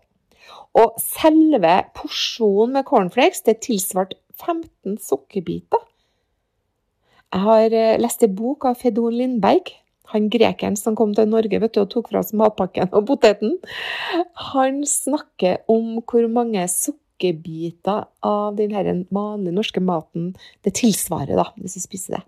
Og 0.74 0.96
selve 0.98 1.84
porsjonen 1.94 2.74
med 2.74 2.84
cornflakes 2.84 3.44
det 3.46 3.60
tilsvarte 3.62 4.16
15 4.40 4.98
sukkerbiter. 4.98 5.78
Jeg 7.34 7.40
har 7.40 7.72
eh, 7.72 7.98
lest 7.98 8.22
en 8.22 8.34
bok 8.34 8.64
av 8.64 8.76
Fedon 8.78 9.14
Lindberg, 9.14 9.72
han 10.12 10.28
grekeren 10.30 10.76
som 10.76 10.94
kom 10.94 11.14
til 11.14 11.26
Norge 11.26 11.58
du, 11.58 11.80
og 11.80 11.90
tok 11.90 12.10
fra 12.10 12.20
oss 12.20 12.34
matpakken 12.34 12.90
og 12.92 13.06
poteten. 13.08 13.56
Han 14.52 14.84
snakker 14.86 15.64
om 15.68 16.02
hvor 16.04 16.28
mange 16.28 16.66
sukkerbiter 16.68 18.04
av 18.22 18.54
den 18.56 19.06
vanlige 19.10 19.54
norske 19.54 19.80
maten 19.80 20.34
det 20.62 20.74
tilsvarer, 20.76 21.34
da, 21.38 21.48
hvis 21.56 21.78
du 21.78 21.82
spiser 21.82 22.18
det. 22.18 22.22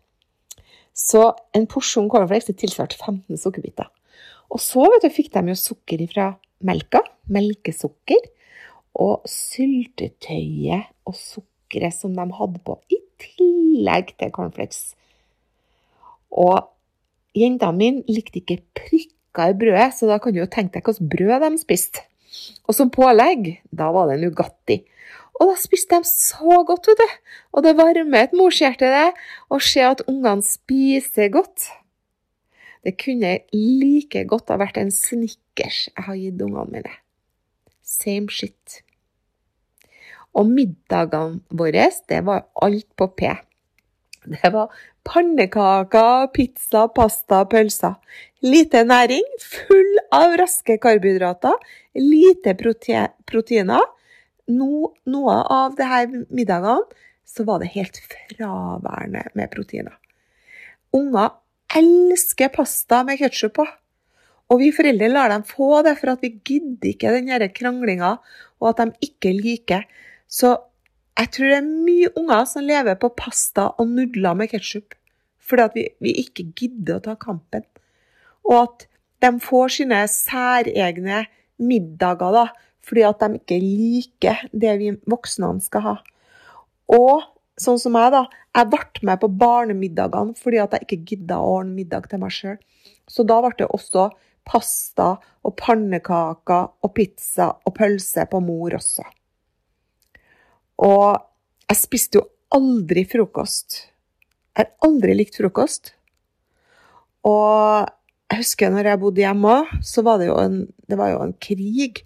Så 0.97 1.28
en 1.54 1.68
porsjon 1.68 2.09
cornflakes 2.09 2.49
tilsvarte 2.56 2.97
15 2.97 3.37
sukkerbiter. 3.38 3.90
Og 4.50 4.62
så 4.62 4.87
du, 5.02 5.11
fikk 5.11 5.33
de 5.35 5.52
jo 5.52 5.59
sukker 5.59 6.06
fra 6.11 6.33
melka, 6.65 7.03
melkesukker, 7.33 8.31
og 8.97 9.27
syltetøyet 9.29 10.89
og 11.07 11.17
sukkeret 11.19 11.95
som 11.95 12.15
de 12.17 12.25
hadde 12.39 12.63
på, 12.65 12.79
i 12.89 13.01
tillegg 13.21 14.15
til 14.17 14.33
cornflakes. 14.33 14.95
Og 16.33 16.69
jenta 17.37 17.73
mi 17.77 17.93
likte 18.09 18.41
ikke 18.41 18.61
prikker 18.77 19.53
i 19.53 19.59
brødet, 19.59 19.93
så 19.97 20.09
da 20.09 20.19
kan 20.23 20.33
du 20.33 20.41
jo 20.41 20.51
tenke 20.51 20.79
deg 20.79 20.87
hvilket 20.87 21.11
brød 21.13 21.45
de 21.45 21.61
spiste. 21.61 22.05
Og 22.69 22.77
som 22.77 22.93
pålegg, 22.93 23.57
da 23.73 23.91
var 23.95 24.11
det 24.11 24.21
Nugatti. 24.23 24.81
Og 25.37 25.51
da 25.51 25.57
spiste 25.61 26.01
de 26.01 26.09
så 26.09 26.63
godt, 26.69 26.89
vet 26.89 27.01
du. 27.01 27.17
Og 27.57 27.65
det 27.65 27.77
varmer 27.77 28.25
et 28.25 28.37
morshjerte, 28.37 28.89
det, 28.89 29.11
å 29.53 29.61
se 29.61 29.85
at 29.85 30.05
ungene 30.09 30.45
spiser 30.45 31.29
godt. 31.35 31.69
Det 32.87 32.95
kunne 33.02 33.33
like 33.50 34.23
godt 34.31 34.52
ha 34.52 34.61
vært 34.62 34.78
en 34.78 34.93
Snickers 34.95 35.88
jeg 35.88 36.05
har 36.07 36.19
gitt 36.21 36.43
ungene 36.45 36.71
mine. 36.71 36.93
Same 37.83 38.31
shit. 38.31 38.83
Og 40.37 40.47
middagene 40.47 41.40
våre, 41.50 41.88
det 42.07 42.21
var 42.26 42.47
alt 42.62 42.87
på 42.95 43.09
P. 43.19 43.33
Det 44.26 44.50
var 44.55 44.71
pannekaker, 45.07 46.28
pizza, 46.35 46.87
pasta, 46.95 47.43
pølser. 47.50 47.97
Lite 48.47 48.85
næring, 48.87 49.26
full 49.43 50.00
av 50.14 50.37
raske 50.38 50.78
karbohydrater, 50.83 51.59
lite 51.99 52.55
proteiner 52.59 53.87
no, 54.47 54.93
noe 55.11 55.37
av 55.50 55.75
det 55.78 55.88
middagene 56.31 56.85
så 57.26 57.47
var 57.47 57.62
det 57.62 57.73
helt 57.75 57.99
fraværende 58.07 59.25
med 59.35 59.50
proteiner. 59.50 59.97
Unger 60.95 61.35
elsker 61.76 62.52
pasta 62.54 63.02
med 63.06 63.21
ketsjup 63.21 63.56
på. 63.59 63.66
Og 64.47 64.61
vi 64.62 64.71
foreldre 64.75 65.11
lar 65.11 65.33
dem 65.33 65.45
få 65.47 65.83
det, 65.87 65.97
for 65.99 66.14
at 66.14 66.23
vi 66.23 66.37
gidder 66.47 66.92
ikke 66.92 67.12
den 67.14 67.49
kranglinga, 67.54 68.16
og 68.62 68.68
at 68.71 68.83
de 68.83 69.09
ikke 69.11 69.35
liker. 69.35 69.87
Så 70.28 70.54
jeg 71.16 71.33
tror 71.33 71.50
det 71.50 71.59
er 71.59 71.66
mye 71.66 72.12
unger 72.18 72.45
som 72.49 72.66
lever 72.66 72.99
på 73.00 73.11
pasta 73.16 73.71
og 73.80 73.90
nudler 73.90 74.37
med 74.38 74.52
ketsjup. 74.52 74.95
Fordi 75.47 75.62
at 75.62 75.75
vi, 75.78 75.87
vi 76.02 76.12
ikke 76.23 76.50
gidder 76.59 76.99
å 76.99 77.04
ta 77.04 77.16
kampen. 77.18 77.64
Og 78.47 78.59
at 78.62 78.87
de 79.25 79.33
får 79.42 79.78
sine 79.78 80.02
særegne 80.11 81.25
middager 81.62 82.35
da, 82.37 82.47
fordi 82.87 83.02
at 83.06 83.23
de 83.23 83.40
ikke 83.40 83.59
liker 83.62 84.45
det 84.52 84.75
vi 84.83 84.92
voksne 85.11 85.54
skal 85.64 85.85
ha. 85.87 85.97
Og 86.92 87.25
sånn 87.61 87.81
som 87.81 87.97
jeg, 87.99 88.13
da. 88.15 88.23
Jeg 88.57 88.71
ble 88.73 89.09
med 89.09 89.21
på 89.23 89.31
barnemiddagene 89.41 90.37
fordi 90.39 90.61
at 90.63 90.77
jeg 90.77 90.87
ikke 90.87 91.03
gidda 91.13 91.41
å 91.41 91.59
ordne 91.59 91.77
middag 91.77 92.09
til 92.11 92.23
meg 92.23 92.35
sjøl. 92.35 92.57
Så 93.09 93.27
da 93.27 93.41
ble 93.43 93.53
det 93.59 93.69
også 93.71 94.11
pasta 94.47 95.17
og 95.47 95.57
pannekaker 95.59 96.71
og 96.87 96.95
pizza 96.95 97.51
og 97.67 97.75
pølse 97.77 98.27
på 98.31 98.41
mor 98.45 98.77
også. 98.79 99.05
Og 100.87 101.17
jeg 101.67 101.81
spiste 101.81 102.21
jo 102.21 102.27
aldri 102.55 103.03
frokost. 103.09 103.81
Jeg 104.57 104.69
har 104.69 104.89
aldri 104.89 105.17
likt 105.17 105.39
frokost. 105.39 105.93
Og 107.27 107.89
jeg 108.31 108.43
husker 108.43 108.71
når 108.73 108.91
jeg 108.91 109.03
bodde 109.03 109.23
hjemme, 109.23 109.57
så 109.85 110.05
var 110.07 110.21
det 110.21 110.31
jo 110.31 110.39
en, 110.41 110.63
det 110.87 110.99
var 110.99 111.13
jo 111.13 111.25
en 111.25 111.35
krig 111.43 112.05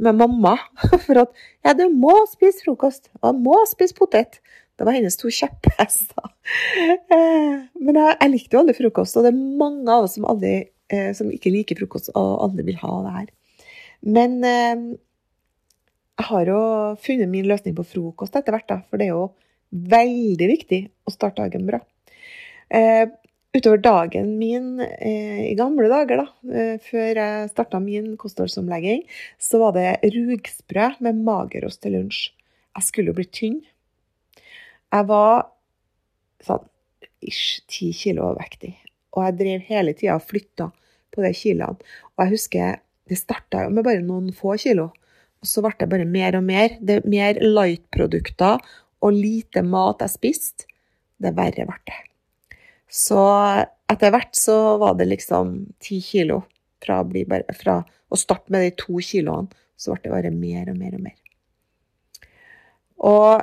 med 0.00 0.16
mamma 0.16 0.56
for 1.04 1.24
at 1.24 1.42
ja, 1.66 1.74
du 1.76 1.86
må 1.92 2.14
spise 2.30 2.64
frokost, 2.64 3.10
og 3.20 3.36
du 3.36 3.44
må 3.50 3.58
spise 3.68 3.96
potet. 3.96 4.40
Det 4.80 4.86
var 4.88 4.96
hennes 4.96 5.18
to 5.20 5.28
kjepphester. 5.28 6.30
Eh, 7.12 7.56
men 7.76 7.96
jeg, 7.98 8.14
jeg, 8.16 8.30
likte 8.32 8.56
jo 8.56 8.60
aldri 8.62 8.74
frokost, 8.78 9.18
og 9.20 9.26
det 9.26 9.30
er 9.34 9.58
mange 9.60 9.92
av 9.92 10.06
oss 10.06 10.14
som, 10.16 10.24
aldri, 10.26 10.54
eh, 10.88 11.10
som 11.14 11.28
ikke 11.30 11.52
liker 11.52 11.76
frokost 11.82 12.08
og 12.14 12.30
aldri 12.46 12.64
vil 12.70 12.78
ha 12.80 12.94
det 13.04 13.12
her. 13.18 13.26
Men 14.16 14.38
eh, 14.48 14.86
jeg 16.16 16.26
har 16.30 16.48
jo 16.48 16.62
funnet 17.04 17.28
min 17.28 17.48
løsning 17.50 17.76
på 17.76 17.84
frokost 17.92 18.40
etter 18.40 18.56
hvert, 18.56 18.66
da, 18.72 18.78
for 18.88 18.96
det 18.96 19.10
er 19.10 19.12
jo 19.12 19.28
veldig 19.92 20.48
viktig 20.48 20.80
å 21.06 21.12
starte 21.14 21.44
dagen 21.44 21.68
bra 21.68 21.84
utover 23.50 23.80
dagen 23.82 24.28
min 24.38 24.78
i 24.78 25.56
gamle 25.58 25.88
dager, 25.90 26.20
da, 26.22 26.76
før 26.86 27.18
jeg 27.18 27.48
starta 27.50 27.80
min 27.82 28.12
kostholdsomlegging, 28.18 29.00
så 29.42 29.58
var 29.58 29.74
det 29.74 30.12
rugsprø 30.14 30.92
med 31.02 31.18
magerost 31.26 31.82
til 31.82 31.96
lunsj. 31.98 32.28
Jeg 32.78 32.86
skulle 32.86 33.10
jo 33.10 33.18
bli 33.18 33.26
tynn. 33.26 33.58
Jeg 34.90 35.06
var 35.06 35.48
sånn 36.44 36.66
ish 37.20 37.60
ti 37.68 37.90
kilo 37.94 38.30
overvektig, 38.30 38.72
og 39.14 39.26
jeg 39.26 39.36
drev 39.38 39.66
hele 39.68 39.94
tida 39.96 40.16
og 40.16 40.24
flytta 40.26 40.70
på 41.12 41.24
de 41.24 41.32
kiloene. 41.36 41.90
Og 42.16 42.24
jeg 42.24 42.34
husker 42.34 42.80
det 43.10 43.18
starta 43.18 43.66
med 43.68 43.84
bare 43.86 44.02
noen 44.04 44.30
få 44.36 44.56
kilo, 44.62 44.88
og 45.40 45.48
så 45.48 45.62
ble 45.64 45.74
det 45.80 45.90
bare 45.90 46.08
mer 46.08 46.38
og 46.38 46.46
mer. 46.46 46.76
Det 46.80 47.00
er 47.00 47.10
mer 47.10 47.40
light-produkter 47.42 48.60
og 49.00 49.16
lite 49.16 49.62
mat 49.64 50.02
jeg 50.04 50.14
spiste, 50.14 50.66
det 51.20 51.34
verre 51.36 51.66
ble 51.68 51.78
det. 51.88 52.00
Så 52.90 53.20
etter 53.90 54.12
hvert 54.12 54.34
så 54.36 54.56
var 54.80 54.96
det 54.98 55.08
liksom 55.10 55.54
ti 55.82 56.00
kilo. 56.04 56.42
Fra 56.80 57.02
å, 57.02 57.04
bare, 57.04 57.44
fra 57.52 57.74
å, 57.84 58.16
starte 58.16 58.48
med 58.52 58.64
de 58.64 58.70
to 58.80 59.02
kiloene, 59.04 59.52
så 59.76 59.92
ble 59.92 60.06
det 60.06 60.12
bare 60.14 60.30
mer 60.32 60.70
og 60.72 60.78
mer 60.80 60.94
og 60.96 61.02
mer. 61.04 61.18
Og 63.04 63.42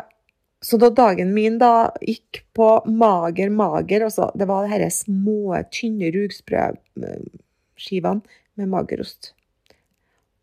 så 0.61 0.77
da 0.81 0.89
dagen 0.89 1.33
min 1.35 1.59
da 1.61 1.91
gikk 2.01 2.45
på 2.57 2.81
mager, 2.89 3.49
mager 3.53 4.03
altså 4.07 4.31
Det 4.35 4.47
var 4.49 4.67
disse 4.71 5.05
små, 5.05 5.53
tynne 5.71 6.11
rugsprøskivene 6.15 8.21
med 8.57 8.67
magerost. 8.71 9.33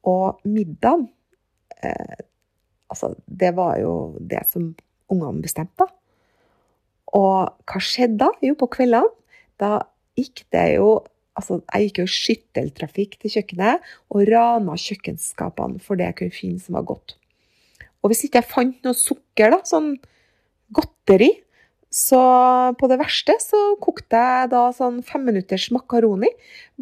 Og 0.04 0.40
middagen 0.44 1.09
eh, 1.83 2.16
Altså, 2.94 3.14
det 3.26 3.56
var 3.56 3.78
jo 3.80 4.14
det 4.21 4.47
som 4.47 4.76
ungene 5.11 5.42
bestemte, 5.42 5.83
da. 5.83 5.87
Og 7.14 7.49
hva 7.66 7.80
skjedde 7.83 8.18
da? 8.21 8.28
Jo, 8.44 8.54
på 8.59 8.66
kveldene 8.71 9.11
da 9.59 9.78
gikk 10.18 10.44
det 10.54 10.75
jo 10.76 11.02
Altså, 11.35 11.56
jeg 11.66 11.88
gikk 11.88 11.97
jo 11.99 12.04
skytteltrafikk 12.14 13.16
til 13.18 13.33
kjøkkenet 13.33 13.83
og 14.14 14.21
rana 14.28 14.76
kjøkkenskapene 14.78 15.80
for 15.83 15.99
det 15.99 16.06
jeg 16.06 16.16
kunne 16.21 16.37
finne 16.37 16.62
som 16.62 16.76
var 16.78 16.85
godt. 16.87 17.16
Og 18.04 18.12
hvis 18.12 18.26
ikke 18.26 18.42
jeg 18.42 18.50
fant 18.50 18.84
noe 18.84 18.96
sukker, 18.99 19.54
da, 19.54 19.62
sånn 19.64 19.94
godteri, 20.76 21.30
så 21.94 22.20
på 22.75 22.88
det 22.90 22.99
verste 22.99 23.37
så 23.38 23.58
kokte 23.82 24.18
jeg 24.18 24.49
da 24.50 24.64
sånn 24.75 24.99
femminutters 25.06 25.68
makaroni. 25.73 26.28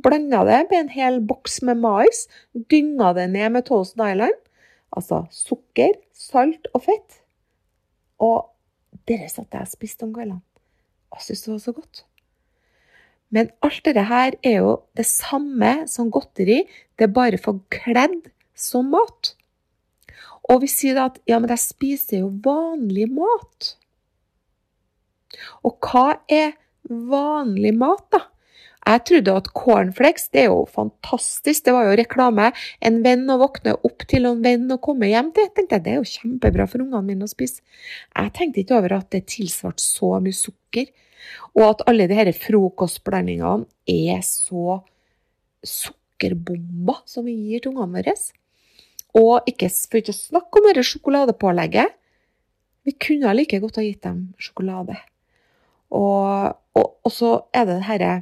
Blanda 0.01 0.41
det 0.49 0.63
med 0.71 0.79
en 0.79 0.95
hel 0.95 1.19
boks 1.29 1.61
med 1.69 1.83
mais. 1.83 2.25
Dynga 2.73 3.13
det 3.19 3.27
ned 3.35 3.53
med 3.59 3.67
Toast 3.69 4.01
Island. 4.01 4.39
Altså 4.97 5.27
sukker, 5.37 5.99
salt 6.17 6.71
og 6.73 6.87
fett. 6.87 7.21
Og 8.25 8.49
dere 9.09 9.29
satt 9.29 9.53
jeg 9.53 9.69
og 9.69 9.75
spiste 9.75 10.09
om 10.09 10.17
kveldene. 10.17 10.41
Og 11.13 11.21
syntes 11.21 11.45
det 11.45 11.53
var 11.53 11.63
så 11.67 11.77
godt. 11.77 12.03
Men 13.33 13.53
alt 13.65 13.85
dette 13.85 14.09
her 14.09 14.37
er 14.41 14.59
jo 14.63 14.73
det 14.97 15.07
samme 15.09 15.75
som 15.93 16.09
godteri, 16.13 16.63
det 16.97 17.09
er 17.09 17.13
bare 17.13 17.41
forkledd 17.41 18.31
som 18.57 18.89
mat. 18.93 19.35
Og 20.51 20.65
vi 20.65 20.71
sier 20.71 20.99
da 20.99 21.07
at 21.11 21.21
ja, 21.29 21.39
men 21.39 21.53
jeg 21.53 21.63
spiser 21.63 22.25
jo 22.25 22.33
vanlig 22.45 23.07
mat. 23.13 23.75
Og 25.67 25.79
hva 25.87 26.19
er 26.31 26.57
vanlig 26.89 27.75
mat, 27.79 28.07
da? 28.13 28.27
Jeg 28.83 29.03
trodde 29.07 29.35
at 29.39 29.49
cornflakes 29.55 30.25
det 30.35 30.41
er 30.41 30.49
jo 30.49 30.65
fantastisk, 30.67 31.63
det 31.69 31.75
var 31.77 31.87
jo 31.87 31.99
reklame. 32.01 32.49
En 32.83 32.99
venn 33.05 33.31
å 33.31 33.39
våkne 33.39 33.77
opp 33.87 34.03
til 34.11 34.27
og 34.27 34.41
en 34.41 34.43
venn 34.43 34.75
å 34.75 34.81
komme 34.83 35.07
hjem 35.13 35.31
til. 35.35 35.47
Jeg 35.47 35.55
tenkte 35.55 35.79
Det 35.85 35.93
er 35.93 36.01
jo 36.01 36.11
kjempebra 36.11 36.67
for 36.67 36.83
ungene 36.83 37.05
mine 37.07 37.29
å 37.29 37.31
spise. 37.31 37.63
Jeg 38.11 38.35
tenkte 38.35 38.65
ikke 38.65 38.81
over 38.81 38.97
at 38.99 39.11
det 39.15 39.29
tilsvarte 39.31 39.85
så 39.85 40.17
mye 40.25 40.35
sukker, 40.35 40.91
og 41.55 41.67
at 41.69 41.87
alle 41.93 42.09
disse 42.11 42.35
frokostblandingene 42.43 43.71
er 43.87 44.27
så 44.27 44.81
sukkerbomber 45.63 47.05
som 47.07 47.31
vi 47.31 47.39
gir 47.39 47.63
til 47.63 47.77
ungene 47.77 48.03
våre. 48.03 48.17
Og 49.19 49.49
ikke, 49.49 49.69
for 49.69 50.01
ikke 50.01 50.15
å 50.15 50.19
snakke 50.19 50.61
om 50.61 50.69
dette 50.69 50.85
sjokoladepålegget. 50.89 51.99
Vi 52.89 52.95
kunne 52.99 53.35
like 53.37 53.61
godt 53.63 53.79
ha 53.79 53.85
gitt 53.85 54.03
dem 54.07 54.23
sjokolade. 54.41 54.97
Og, 55.93 56.57
og, 56.79 56.87
og 57.05 57.13
så 57.13 57.33
er 57.55 57.69
det 57.69 57.81
denne 57.83 58.13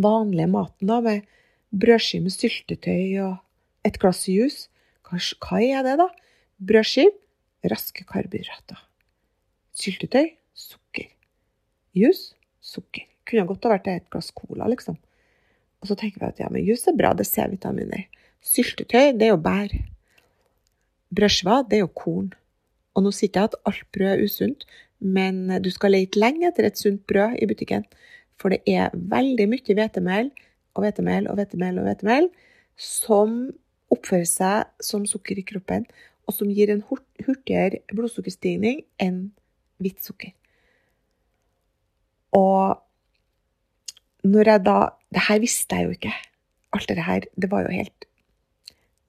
vanlige 0.00 0.48
maten 0.50 0.88
da, 0.88 1.00
med 1.04 1.26
brødskive 1.70 2.24
med 2.24 2.34
syltetøy 2.34 3.20
og 3.26 3.86
et 3.86 3.98
glass 4.00 4.24
juice. 4.30 4.68
Hva, 5.06 5.20
hva 5.44 5.60
er 5.60 5.84
det, 5.86 5.96
da? 6.00 6.08
Brødskive, 6.70 7.12
raske 7.70 8.06
karbohydrater. 8.08 8.80
Syltetøy, 9.76 10.32
sukker. 10.56 11.10
Juice, 11.96 12.34
sukker. 12.64 13.06
Kunne 13.28 13.46
godt 13.48 13.68
ha 13.68 13.76
vært 13.76 13.92
et 13.92 14.08
glass 14.12 14.32
cola, 14.34 14.68
liksom. 14.70 14.96
Og 15.80 15.88
så 15.88 15.96
tenker 15.96 16.20
vi 16.20 16.28
at 16.28 16.40
ja, 16.42 16.48
men 16.52 16.64
juice 16.64 16.90
er 16.90 16.96
bra, 16.96 17.12
det 17.16 17.24
er 17.24 17.30
C-vitaminer. 17.30 18.08
Syltetøy, 18.40 19.12
det 19.20 19.28
er 19.28 19.34
jo 19.34 19.40
bær. 19.44 19.72
Brødskiva, 21.14 21.60
det 21.68 21.76
er 21.78 21.84
jo 21.84 21.92
korn. 21.92 22.30
Og 22.96 23.04
nå 23.04 23.12
sier 23.14 23.32
jeg 23.34 23.50
at 23.50 23.58
alt 23.68 23.84
brød 23.92 24.12
er 24.14 24.22
usunt, 24.24 24.64
men 25.00 25.48
du 25.64 25.70
skal 25.72 25.92
lete 25.94 26.20
lenge 26.20 26.48
etter 26.48 26.68
et 26.68 26.78
sunt 26.80 27.02
brød 27.08 27.36
i 27.40 27.48
butikken. 27.50 27.84
For 28.40 28.52
det 28.52 28.62
er 28.68 28.94
veldig 28.94 29.46
mye 29.52 29.76
hvetemel 29.76 30.30
og 30.74 30.84
hvetemel 30.84 31.28
og 31.28 31.36
hvetemel 31.36 31.80
og 31.80 31.88
hvetemel 31.88 32.30
som 32.80 33.50
oppfører 33.92 34.28
seg 34.28 34.84
som 34.84 35.04
sukker 35.08 35.40
i 35.40 35.44
kroppen, 35.44 35.84
og 36.24 36.36
som 36.36 36.50
gir 36.54 36.70
en 36.72 36.84
hurtigere 36.86 37.82
blodsukkerstigning 37.90 38.84
enn 39.02 39.32
hvitt 39.82 40.00
sukker. 40.04 40.32
Og 42.36 42.78
når 44.24 44.54
jeg 44.54 44.64
da 44.64 44.78
Det 45.10 45.24
her 45.26 45.40
visste 45.42 45.74
jeg 45.74 45.84
jo 45.88 45.90
ikke. 45.96 46.12
Alt 46.70 46.88
det 46.88 47.02
her, 47.02 47.24
det 47.34 47.48
var 47.50 47.64
jo 47.64 47.72
helt 47.74 48.04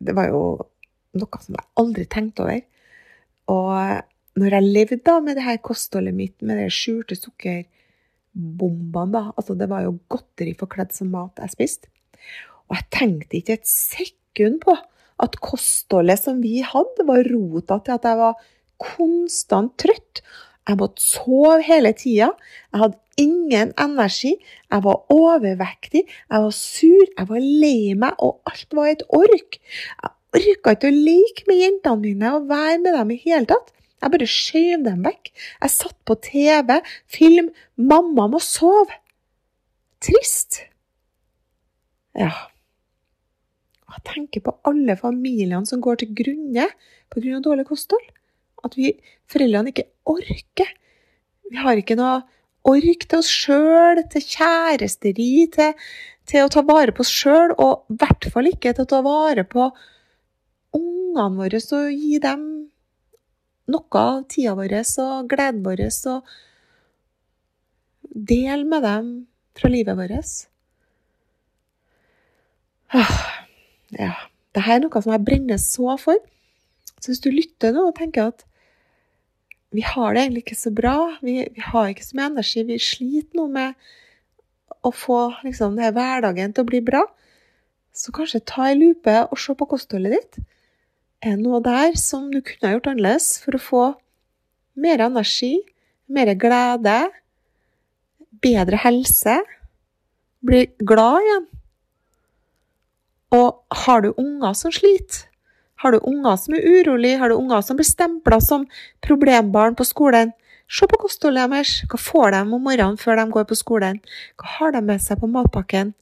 Det 0.01 0.15
var 0.17 0.31
jo 0.31 0.41
noe 1.19 1.41
som 1.43 1.57
jeg 1.57 1.69
aldri 1.81 2.05
tenkte 2.09 2.45
over. 2.45 2.61
Og 3.51 4.39
når 4.41 4.55
jeg 4.55 4.71
levde 4.77 4.99
da 5.05 5.17
med 5.23 5.37
det 5.37 5.45
her 5.45 5.59
kostholdet 5.63 6.15
mitt, 6.15 6.37
med 6.41 6.61
de 6.61 6.69
skjulte 6.71 7.17
sukkerbombene, 7.19 9.11
da 9.11 9.23
Altså, 9.35 9.57
det 9.59 9.67
var 9.71 9.85
jo 9.85 9.97
godteri 10.11 10.55
forkledd 10.59 10.95
som 10.95 11.11
mat 11.13 11.41
jeg 11.41 11.55
spiste. 11.55 11.91
Og 12.69 12.77
jeg 12.79 12.87
tenkte 12.95 13.39
ikke 13.39 13.59
et 13.59 13.67
sekund 13.67 14.61
på 14.63 14.77
at 15.21 15.37
kostholdet 15.43 16.21
som 16.21 16.39
vi 16.41 16.61
hadde, 16.65 17.05
var 17.05 17.27
rota 17.27 17.77
til 17.83 17.97
at 17.97 18.07
jeg 18.07 18.19
var 18.21 18.39
konstant 18.81 19.75
trøtt. 19.81 20.23
Jeg 20.69 20.77
måtte 20.77 21.01
sove 21.03 21.59
hele 21.65 21.91
tida. 21.97 22.31
Jeg 22.71 22.83
hadde 22.83 23.21
ingen 23.21 23.73
energi. 23.81 24.35
Jeg 24.71 24.83
var 24.85 25.03
overvektig. 25.13 26.03
Jeg 26.05 26.43
var 26.45 26.55
sur. 26.55 27.05
Jeg 27.17 27.29
var 27.29 27.43
lei 27.43 27.93
meg, 27.97 28.15
og 28.19 28.41
alt 28.49 28.77
var 28.77 28.91
et 28.91 29.03
ork. 29.09 29.59
Jeg 30.03 30.13
orka 30.37 30.75
ikke 30.75 30.91
å 30.91 30.95
leke 30.95 31.47
med 31.49 31.59
jentene 31.59 32.01
mine 32.05 32.33
og 32.37 32.49
være 32.51 32.79
med 32.83 32.95
dem 32.97 33.13
i 33.15 33.19
hele 33.25 33.49
tatt. 33.49 33.73
Jeg 34.01 34.13
bare 34.13 34.29
skjøv 34.33 34.85
dem 34.87 35.03
vekk. 35.05 35.31
Jeg 35.61 35.73
satt 35.75 35.97
på 36.09 36.17
TV, 36.25 36.77
film, 37.11 37.51
mamma 37.77 38.25
må 38.31 38.41
sove. 38.41 38.97
Trist. 40.01 40.63
Ja. 42.17 42.31
Jeg 43.91 44.03
tenker 44.07 44.43
på 44.47 44.55
alle 44.65 44.95
familiene 44.97 45.67
som 45.69 45.83
går 45.83 46.01
til 46.01 46.15
grunne 46.17 46.69
pga. 47.11 47.41
dårlig 47.43 47.67
kosthold. 47.67 48.07
At 48.65 48.77
vi 48.77 48.95
foreldrene 49.29 49.73
ikke 49.73 49.90
orker. 50.11 50.69
Vi 51.51 51.59
har 51.59 51.79
ikke 51.79 51.97
noe 51.99 52.21
ork 52.67 53.07
til 53.07 53.21
oss 53.21 53.31
sjøl, 53.31 54.03
til 54.11 54.23
kjæresteri, 54.25 55.31
til, 55.53 55.73
til, 56.29 56.45
å 56.45 56.51
ta 56.53 56.63
vare 56.67 56.93
på 56.95 57.03
oss 57.05 57.13
sjøl, 57.13 57.55
og 57.57 57.89
i 57.89 57.97
hvert 58.01 58.29
fall 58.33 58.51
ikke 58.51 58.75
til 58.75 58.85
å 58.85 58.91
ta 58.93 59.01
vare 59.05 59.45
på 59.47 59.69
ungene 60.77 61.35
våre 61.39 61.59
og 61.59 61.91
gi 61.91 62.21
dem 62.23 62.45
noe 63.71 63.99
av 63.99 64.23
tida 64.31 64.53
vår 64.57 64.77
og 65.03 65.27
gleden 65.31 65.63
vår, 65.65 65.83
og 66.11 66.21
del 68.11 68.65
med 68.67 68.83
dem 68.83 69.11
fra 69.57 69.71
livet 69.71 69.97
vårt. 69.97 70.31
Ja, 73.91 74.13
det 74.55 74.63
her 74.65 74.77
er 74.77 74.83
noe 74.83 75.01
som 75.03 75.13
jeg 75.15 75.25
brenner 75.27 75.59
så 75.61 75.95
for. 75.99 76.19
Så 77.01 77.11
hvis 77.11 77.23
du 77.23 77.31
lytter 77.33 77.73
nå 77.73 77.87
og 77.89 77.97
tenker 77.97 78.31
at 78.31 78.45
vi 79.71 79.83
har 79.87 80.13
det 80.13 80.25
egentlig 80.25 80.43
ikke 80.45 80.59
så 80.59 80.71
bra, 80.75 80.95
vi, 81.23 81.39
vi 81.55 81.63
har 81.63 81.91
ikke 81.91 82.05
så 82.05 82.17
mye 82.17 82.29
energi, 82.33 82.63
vi 82.67 82.77
sliter 82.81 83.39
nå 83.39 83.47
med 83.51 83.91
å 84.83 84.91
få 84.95 85.19
liksom, 85.45 85.77
denne 85.77 85.93
hverdagen 85.95 86.51
til 86.51 86.65
å 86.65 86.67
bli 86.67 86.81
bra, 86.83 87.05
så 87.95 88.11
kanskje 88.15 88.43
ta 88.47 88.67
ei 88.69 88.77
lupe 88.79 89.13
og 89.27 89.39
se 89.39 89.55
på 89.55 89.67
kostholdet 89.71 90.15
ditt. 90.17 90.41
Er 91.21 91.37
det 91.37 91.45
noe 91.45 91.61
der 91.63 91.95
som 91.99 92.29
du 92.33 92.39
kunne 92.43 92.67
ha 92.67 92.75
gjort 92.75 92.91
annerledes 92.91 93.31
for 93.43 93.55
å 93.55 93.63
få 93.63 93.85
mer 94.81 95.03
energi, 95.05 95.53
mer 96.11 96.33
glede, 96.39 96.99
bedre 98.43 98.79
helse, 98.83 99.37
bli 100.43 100.65
glad 100.81 101.27
igjen? 101.27 101.49
Og 103.37 103.83
har 103.85 104.03
du 104.03 104.11
unger 104.17 104.55
som 104.57 104.73
sliter? 104.75 105.30
Har 105.81 105.91
du 105.95 105.99
unger 106.05 106.37
som 106.37 106.53
er 106.55 106.65
urolig? 106.67 107.15
Har 107.17 107.29
du 107.29 107.35
unger 107.35 107.61
som 107.65 107.77
blir 107.79 107.89
stempla 107.89 108.37
som 108.41 108.67
problembarn 109.01 109.75
på 109.75 109.85
skolen? 109.87 110.33
Se 110.71 110.87
på 110.87 110.99
kostholdet 111.01 111.49
deres. 111.49 111.71
Hva 111.89 111.97
får 111.99 112.35
de 112.35 112.41
om 112.45 112.67
morgenen 112.67 112.99
før 113.01 113.17
de 113.19 113.25
går 113.33 113.47
på 113.49 113.57
skolen? 113.57 113.97
Hva 114.37 114.55
har 114.57 114.75
de 114.75 114.83
med 114.85 115.01
seg 115.03 115.19
på 115.19 115.29
matpakken? 115.31 115.95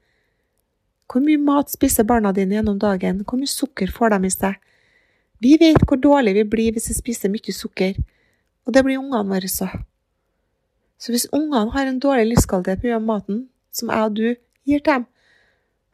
Hvor 1.10 1.24
mye 1.26 1.42
mat 1.42 1.72
spiser 1.74 2.06
barna 2.06 2.34
dine 2.36 2.60
gjennom 2.60 2.78
dagen? 2.82 3.24
Hvor 3.26 3.40
mye 3.40 3.50
sukker 3.50 3.90
får 3.96 4.14
de 4.14 4.28
i 4.28 4.34
seg? 4.34 4.60
Vi 5.40 5.56
vet 5.58 5.80
hvor 5.88 5.98
dårlig 5.98 6.36
vi 6.36 6.44
blir 6.44 6.76
hvis 6.76 6.90
vi 6.92 6.98
spiser 6.98 7.32
mye 7.32 7.56
sukker, 7.56 7.96
og 8.68 8.76
det 8.76 8.84
blir 8.84 9.00
ungene 9.00 9.32
våre 9.32 9.48
så. 9.50 9.70
Så 11.00 11.14
hvis 11.16 11.30
ungene 11.32 11.72
har 11.72 11.88
en 11.88 12.02
dårlig 12.04 12.28
livskvalitet 12.34 12.84
pga. 12.84 13.00
maten 13.00 13.48
som 13.72 13.90
jeg 13.90 14.04
og 14.04 14.16
du 14.16 14.36
gir 14.68 14.84
til 14.84 14.94
dem, 14.94 15.06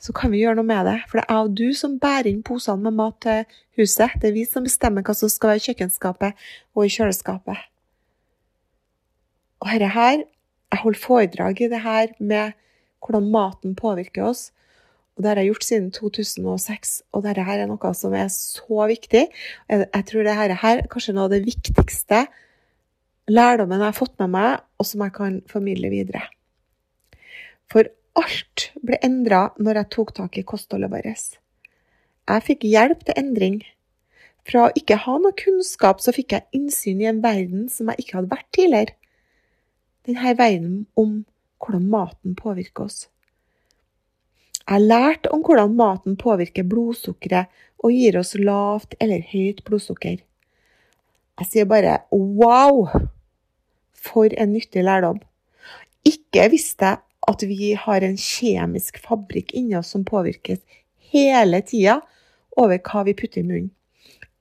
så 0.02 0.14
kan 0.16 0.34
vi 0.34 0.42
gjøre 0.44 0.60
noe 0.60 0.68
med 0.68 0.86
det. 0.88 0.98
For 1.10 1.20
det 1.20 1.26
er 1.26 1.38
jeg 1.38 1.50
og 1.50 1.56
du 1.58 1.68
som 1.78 1.96
bærer 2.02 2.30
inn 2.30 2.44
posene 2.46 2.84
med 2.84 2.98
mat 2.98 3.18
til 3.24 3.46
huset. 3.80 4.18
Det 4.22 4.30
er 4.30 4.36
vi 4.36 4.44
som 4.50 4.66
bestemmer 4.68 5.06
hva 5.06 5.16
som 5.18 5.32
skal 5.32 5.54
være 5.54 5.64
i 5.64 5.66
kjøkkenskapet 5.70 6.46
og 6.76 6.86
i 6.86 6.92
kjøleskapet. 6.94 7.64
Og 9.64 9.72
dette 9.72 9.94
her, 9.96 10.26
jeg 10.74 10.84
holder 10.84 11.02
foredrag 11.02 11.62
i 11.64 11.72
det 11.72 11.82
her 11.86 12.12
med 12.20 12.54
hvordan 13.06 13.32
maten 13.32 13.76
påvirker 13.80 14.28
oss. 14.28 14.50
Og 15.16 15.24
det 15.24 15.32
har 15.32 15.40
jeg 15.40 15.54
gjort 15.54 15.64
siden 15.64 15.92
2006, 15.96 16.96
og 17.16 17.24
dette 17.24 17.44
her 17.48 17.62
er 17.64 17.70
noe 17.70 17.92
som 17.96 18.14
er 18.20 18.28
så 18.34 18.88
viktig. 18.92 19.22
Jeg 19.72 20.08
tror 20.10 20.26
dette 20.26 20.40
her 20.42 20.56
er 20.56 20.88
kanskje 20.92 21.16
noe 21.16 21.30
av 21.30 21.38
det 21.38 21.46
viktigste 21.46 22.26
lærdommen 23.32 23.80
jeg 23.80 23.90
har 23.90 23.98
fått 23.98 24.18
med 24.22 24.34
meg, 24.36 24.66
og 24.78 24.88
som 24.90 25.06
jeg 25.06 25.14
kan 25.16 25.38
formidle 25.50 25.90
videre. 25.94 26.26
For 27.72 27.88
alt 28.20 28.70
ble 28.86 29.00
endra 29.04 29.50
når 29.60 29.82
jeg 29.82 29.92
tok 29.96 30.14
tak 30.18 30.38
i 30.40 30.46
kostholdet 30.48 30.92
vårt. 30.92 31.40
Jeg 32.26 32.46
fikk 32.48 32.68
hjelp 32.68 33.04
til 33.06 33.20
endring. 33.22 33.58
Fra 34.46 34.68
å 34.68 34.74
ikke 34.78 34.98
ha 35.02 35.16
noe 35.22 35.34
kunnskap, 35.38 36.02
så 36.02 36.14
fikk 36.14 36.36
jeg 36.36 36.48
innsyn 36.58 37.02
i 37.02 37.10
en 37.10 37.22
verden 37.24 37.66
som 37.72 37.90
jeg 37.92 38.04
ikke 38.06 38.20
hadde 38.20 38.34
vært 38.34 38.50
tidligere. 38.54 38.96
Denne 40.06 40.36
verden 40.38 40.76
om 40.94 41.24
hvordan 41.62 41.88
maten 41.90 42.36
påvirker 42.38 42.86
oss. 42.86 43.08
Jeg 44.66 44.82
lærte 44.82 45.32
om 45.34 45.44
hvordan 45.46 45.74
maten 45.78 46.18
påvirker 46.18 46.66
blodsukkeret 46.70 47.50
og 47.86 47.94
gir 47.94 48.18
oss 48.18 48.34
lavt 48.38 48.96
eller 49.02 49.26
høyt 49.34 49.62
blodsukker. 49.66 50.22
Jeg 51.36 51.50
sier 51.50 51.70
bare 51.70 52.00
wow! 52.14 52.88
For 54.06 54.30
en 54.38 54.52
nyttig 54.54 54.84
lærdom. 54.86 55.18
Ikke 56.06 56.46
visste 56.54 56.92
jeg 56.92 57.02
at 57.30 57.44
vi 57.48 57.74
har 57.80 58.06
en 58.06 58.18
kjemisk 58.20 59.00
fabrikk 59.04 59.54
inni 59.58 59.78
oss 59.80 59.94
som 59.96 60.06
påvirkes 60.08 60.62
hele 61.14 61.62
tida 61.66 62.00
over 62.60 62.80
hva 62.86 63.04
vi 63.08 63.16
putter 63.18 63.42
i 63.42 63.48
munnen. 63.48 63.72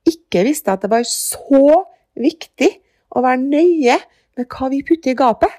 Ikke 0.04 0.44
visste 0.44 0.68
jeg 0.68 0.78
at 0.78 0.84
det 0.84 0.92
var 0.92 1.06
så 1.08 1.84
viktig 2.20 2.70
å 3.14 3.22
være 3.24 3.40
nøye 3.40 3.98
med 4.36 4.48
hva 4.50 4.70
vi 4.72 4.82
putter 4.86 5.14
i 5.14 5.18
gapet. 5.18 5.52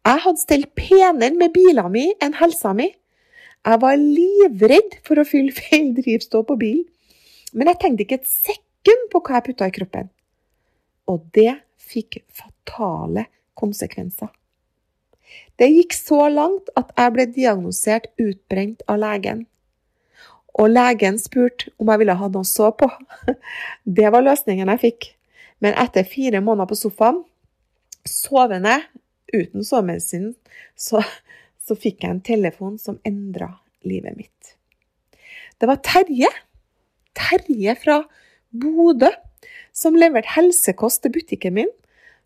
Jeg 0.00 0.22
hadde 0.24 0.42
stelt 0.42 0.72
penere 0.78 1.36
med 1.36 1.52
bilen 1.54 1.92
min 1.92 2.14
enn 2.24 2.34
helsa 2.40 2.72
mi. 2.76 2.88
Jeg 3.60 3.82
var 3.82 4.00
livredd 4.00 4.96
for 5.04 5.20
å 5.20 5.26
fylle 5.28 5.52
feil 5.52 5.92
drivstoff 5.98 6.46
på 6.48 6.56
bilen, 6.62 6.86
men 7.52 7.68
jeg 7.68 7.80
tenkte 7.82 8.06
ikke 8.06 8.20
et 8.22 8.30
sekund 8.30 9.10
på 9.12 9.20
hva 9.20 9.38
jeg 9.38 9.50
putta 9.50 9.68
i 9.68 9.76
kroppen. 9.76 10.08
Og 11.12 11.26
det 11.36 11.52
fikk 11.90 12.22
fatale 12.32 13.26
konsekvenser. 13.58 14.32
Det 15.60 15.68
gikk 15.68 15.94
så 15.96 16.26
langt 16.32 16.70
at 16.78 16.92
jeg 16.96 17.14
ble 17.14 17.26
diagnosert 17.34 18.08
utbrent 18.20 18.84
av 18.88 19.00
legen. 19.02 19.44
Og 20.58 20.72
legen 20.72 21.18
spurte 21.20 21.70
om 21.78 21.90
jeg 21.92 22.02
ville 22.02 22.16
ha 22.18 22.28
noe 22.28 22.46
å 22.46 22.48
sove 22.48 22.74
på. 22.80 22.88
Det 23.98 24.10
var 24.12 24.24
løsningen 24.26 24.72
jeg 24.74 24.82
fikk. 24.86 25.10
Men 25.60 25.76
etter 25.78 26.08
fire 26.08 26.40
måneder 26.40 26.70
på 26.70 26.78
sofaen, 26.78 27.22
sovende 28.08 28.78
uten 29.30 29.64
sovemedisin, 29.64 30.32
så, 30.74 31.02
så 31.60 31.76
fikk 31.76 32.04
jeg 32.04 32.16
en 32.16 32.22
telefon 32.24 32.78
som 32.80 32.98
endra 33.06 33.52
livet 33.86 34.16
mitt. 34.16 34.54
Det 35.60 35.68
var 35.68 35.82
Terje. 35.84 36.30
Terje 37.16 37.74
fra 37.76 38.00
Bodø 38.50 39.10
som 39.76 39.96
leverte 39.98 40.34
helsekost 40.34 41.04
til 41.04 41.14
butikken 41.14 41.56
min, 41.56 41.70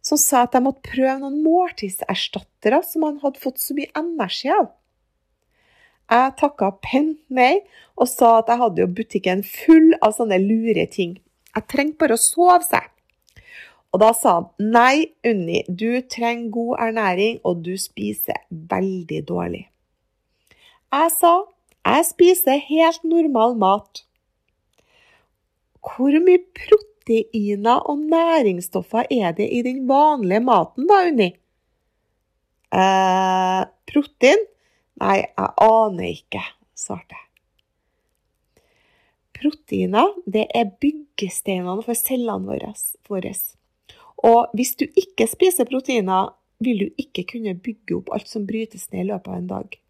som 0.04 0.20
sa 0.20 0.44
at 0.44 0.56
jeg 0.56 0.64
måtte 0.66 0.84
prøve 0.84 1.16
noen 1.22 1.40
måltidserstattere 1.44 2.82
som 2.84 3.06
han 3.08 3.20
hadde 3.22 3.40
fått 3.40 3.62
så 3.62 3.76
mye 3.76 3.92
energi 3.96 4.50
av. 4.52 4.72
Jeg 6.12 6.34
takka 6.36 6.68
pent 6.84 7.20
nei 7.32 7.62
og 7.96 8.10
sa 8.10 8.38
at 8.42 8.50
jeg 8.52 8.60
hadde 8.60 8.84
jo 8.84 8.90
butikken 8.98 9.44
full 9.48 9.94
av 10.04 10.12
sånne 10.18 10.38
lure 10.42 10.84
ting. 10.92 11.16
Jeg 11.54 11.70
trengte 11.70 12.02
bare 12.02 12.18
å 12.18 12.20
sove 12.20 12.60
seg. 12.66 12.90
Og 13.94 14.02
da 14.02 14.10
sa 14.18 14.34
han 14.40 14.70
nei, 14.74 15.14
Unni, 15.24 15.62
du 15.70 16.02
trenger 16.10 16.50
god 16.52 16.80
ernæring, 16.88 17.36
og 17.46 17.62
du 17.62 17.76
spiser 17.78 18.42
veldig 18.50 19.20
dårlig. 19.28 19.68
Jeg 20.94 21.12
sa 21.14 21.34
jeg 21.84 22.04
spiser 22.08 22.62
helt 22.64 23.02
normal 23.04 23.58
mat. 23.60 24.04
Hvor 25.84 26.14
mye 26.24 26.40
proteiner 27.04 27.84
og 27.90 27.98
næringsstoffer 27.98 29.06
er 29.10 29.32
det 29.36 29.48
i 29.52 29.62
den 29.62 29.86
vanlige 29.88 30.40
maten 30.40 30.86
da, 30.88 31.02
Unni? 31.08 31.34
Eh, 32.72 33.64
protein? 33.86 34.46
Nei, 35.00 35.18
jeg 35.20 35.50
aner 35.60 36.08
ikke, 36.08 36.42
svarte 36.74 37.14
jeg. 37.14 37.20
Proteiner 39.34 40.14
det 40.30 40.46
er 40.54 40.72
byggesteinene 40.80 41.82
for 41.84 41.98
cellene 41.98 42.46
våre. 42.46 43.34
Og 44.24 44.54
hvis 44.54 44.76
du 44.80 44.86
ikke 44.86 45.26
spiser 45.28 45.68
proteiner, 45.68 46.32
vil 46.58 46.78
du 46.78 46.86
ikke 46.96 47.26
kunne 47.34 47.56
bygge 47.58 47.98
opp 47.98 48.12
alt 48.14 48.30
som 48.30 48.46
brytes 48.46 48.86
ned 48.92 49.04
i 49.04 49.08
løpet 49.10 49.28
av 49.28 49.36
en 49.36 49.50
dag. 49.50 49.80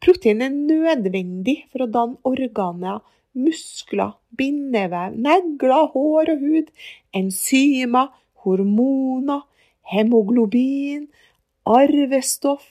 Protein 0.00 0.40
er 0.42 0.54
nødvendig 0.56 1.58
for 1.70 1.84
å 1.84 1.90
danne 1.92 2.16
organer, 2.26 3.04
muskler, 3.36 4.16
bindevev, 4.36 5.16
negler, 5.16 5.90
hår 5.92 6.32
og 6.34 6.42
hud, 6.42 6.70
enzymer, 7.16 8.10
hormoner, 8.44 9.44
hemoglobin, 9.92 11.06
arvestoff, 11.66 12.64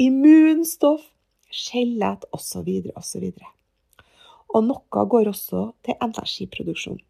immunstoff, 0.00 1.06
skjelett 1.50 2.26
osv. 2.34 2.68
osv. 2.96 3.26
Og 4.50 4.66
noe 4.66 5.06
går 5.12 5.30
også 5.30 5.70
til 5.86 5.98
energiproduksjon. 6.02 7.00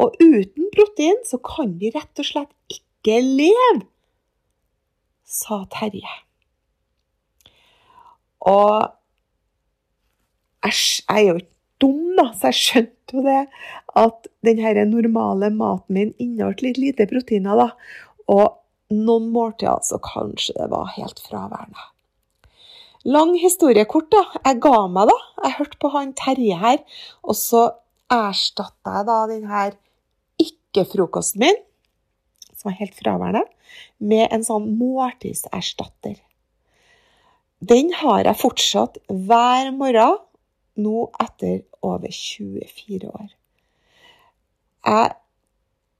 Og 0.00 0.16
uten 0.22 0.70
protein 0.72 1.18
så 1.28 1.40
kan 1.44 1.74
vi 1.80 1.92
rett 1.92 2.22
og 2.22 2.28
slett 2.28 2.52
ikke 2.72 3.18
leve, 3.20 3.84
sa 5.26 5.64
Terje. 5.72 6.14
Og 8.46 8.86
æsj, 10.64 11.02
jeg 11.08 11.26
er 11.26 11.28
jo 11.28 11.36
ikke 11.42 11.55
dum, 11.82 12.14
da, 12.18 12.30
så 12.34 12.50
jeg 12.50 12.60
skjønte 12.60 13.16
jo 13.18 13.24
det 13.26 13.42
at 13.96 14.30
den 14.46 14.62
normale 14.90 15.50
maten 15.54 15.96
min 15.96 16.14
inneholdt 16.22 16.62
litt 16.64 16.80
lite 16.80 17.08
proteiner, 17.10 17.58
da. 17.58 17.68
Og 18.32 18.94
noen 18.94 19.30
måltider 19.34 19.82
så 19.86 19.98
kanskje 20.02 20.56
det 20.58 20.70
var 20.72 20.92
helt 20.96 21.20
fraværende. 21.24 21.88
Lang 23.06 23.36
historiekort, 23.38 24.10
da. 24.10 24.24
Jeg 24.42 24.60
ga 24.64 24.86
meg, 24.90 25.10
da. 25.12 25.16
Jeg 25.44 25.58
hørte 25.60 25.80
på 25.82 25.92
han 25.94 26.14
Terje 26.18 26.58
her. 26.58 26.80
Og 27.22 27.38
så 27.38 27.68
erstatta 28.12 28.98
jeg 28.98 29.06
da 29.08 29.20
den 29.30 29.46
her 29.50 29.76
ikke-frokosten 30.42 31.44
min 31.44 31.62
som 32.56 32.70
var 32.70 32.78
helt 32.80 32.96
fraværende, 32.98 33.42
med 33.98 34.32
en 34.32 34.44
sånn 34.44 34.70
måltidserstatter. 34.78 36.16
Den 37.66 37.92
har 38.00 38.26
jeg 38.26 38.40
fortsatt 38.40 38.98
hver 39.08 39.70
morgen 39.76 40.18
nå 40.80 41.06
etter 41.22 41.62
over 41.84 42.12
24 42.12 43.10
år. 43.10 43.30
Jeg, 44.86 45.14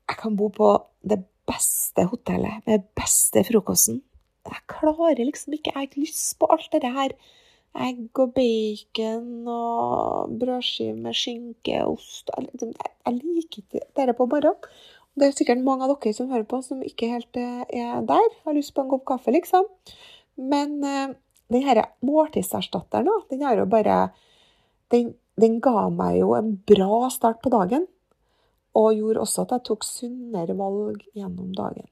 jeg 0.08 0.18
kan 0.20 0.36
bo 0.38 0.50
på 0.54 0.70
det 1.02 1.20
beste 1.46 2.06
hotellet 2.10 2.66
med 2.66 2.86
beste 2.98 3.42
frokosten. 3.46 4.02
Jeg 4.46 4.62
klarer 4.70 5.24
liksom 5.24 5.56
ikke 5.56 5.72
Jeg 5.72 5.76
har 5.76 5.88
ikke 5.88 6.04
lyst 6.04 6.38
på 6.38 6.48
alt 6.50 6.70
det 6.72 6.92
her. 6.94 7.16
Egg 7.76 8.18
og 8.22 8.32
bacon 8.32 9.48
og 9.52 10.30
brødskive 10.40 10.94
med 10.96 11.16
skinke 11.18 11.82
og 11.84 11.98
ost. 11.98 12.30
Jeg, 12.36 12.70
jeg 13.04 13.18
liker 13.18 13.64
ikke 13.64 13.82
dette 13.98 14.14
på 14.16 14.28
morgenen. 14.30 14.70
Det 15.16 15.26
er 15.26 15.36
sikkert 15.36 15.64
mange 15.64 15.84
av 15.84 15.94
dere 15.94 16.12
som 16.12 16.28
hører 16.28 16.44
på, 16.48 16.60
som 16.64 16.82
ikke 16.84 17.08
helt 17.08 17.38
eh, 17.40 17.62
er 17.72 18.02
der. 18.04 18.32
Har 18.44 18.56
lyst 18.56 18.74
på 18.76 18.84
en 18.84 18.90
kopp 18.92 19.04
kaffe, 19.08 19.32
liksom. 19.32 19.64
Men 20.36 20.80
denne 20.82 21.14
den 21.48 21.62
her 21.62 21.82
måltidserstatteren, 22.02 23.08
den 23.30 23.42
har 23.42 23.54
jo 23.58 23.66
bare 23.70 24.08
den, 24.94 25.12
den, 25.40 25.60
ga 25.64 25.88
meg 25.92 26.20
jo 26.20 26.32
en 26.36 26.54
bra 26.68 27.06
start 27.12 27.42
på 27.44 27.52
dagen. 27.54 27.86
Og 28.76 28.96
gjorde 28.96 29.22
også 29.24 29.46
at 29.46 29.54
jeg 29.56 29.66
tok 29.70 29.86
sunnere 29.88 30.56
valg 30.58 31.04
gjennom 31.16 31.52
dagen. 31.56 31.88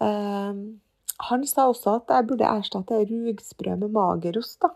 Uh, 0.00 0.78
han 1.28 1.42
sa 1.44 1.66
også 1.68 1.98
at 1.98 2.14
jeg 2.14 2.28
burde 2.30 2.48
erstatte 2.48 3.02
rugsprø 3.10 3.74
med 3.76 3.92
magerost 3.92 4.62
da, 4.64 4.70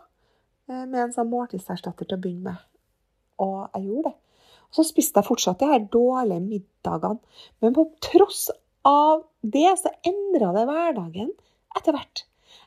med 0.69 0.99
en 1.01 1.13
sånn 1.15 1.31
måltidserstatter 1.31 2.05
til 2.05 2.19
å 2.19 2.21
begynne 2.21 2.51
med. 2.51 2.61
Og 3.41 3.65
jeg 3.73 3.87
gjorde 3.87 4.11
det. 4.11 4.15
Så 4.75 4.85
spiste 4.85 5.21
jeg 5.21 5.29
fortsatt 5.29 5.61
de 5.61 5.71
her 5.71 5.83
dårlige 5.91 6.43
middagene. 6.43 7.17
Men 7.63 7.75
på 7.75 7.87
tross 8.03 8.47
av 8.85 9.25
det, 9.41 9.67
så 9.79 9.91
endra 10.05 10.51
det 10.55 10.65
hverdagen 10.69 11.31
etter 11.77 11.95
hvert. 11.95 12.25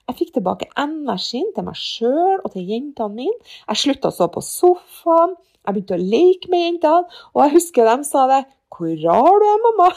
Jeg 0.09 0.16
fikk 0.16 0.31
tilbake 0.38 0.70
energien 0.81 1.51
til 1.55 1.66
meg 1.66 1.77
sjøl 1.77 2.38
og 2.40 2.53
til 2.55 2.68
jentene 2.70 3.18
mine. 3.18 3.51
Jeg 3.68 3.83
slutta 3.83 4.09
å 4.09 4.16
stå 4.16 4.31
på 4.33 4.42
sofaen. 4.44 5.35
Jeg 5.66 5.77
begynte 5.77 5.98
å 5.98 6.07
leke 6.14 6.53
med 6.53 6.64
jentene. 6.64 7.18
Og 7.35 7.42
jeg 7.44 7.57
husker 7.59 7.90
de 7.90 8.09
sa 8.09 8.24
det. 8.31 8.44
'Hvor 8.68 8.92
rar 9.03 9.38
du 9.40 9.46
er, 9.48 9.61
mamma?' 9.64 9.94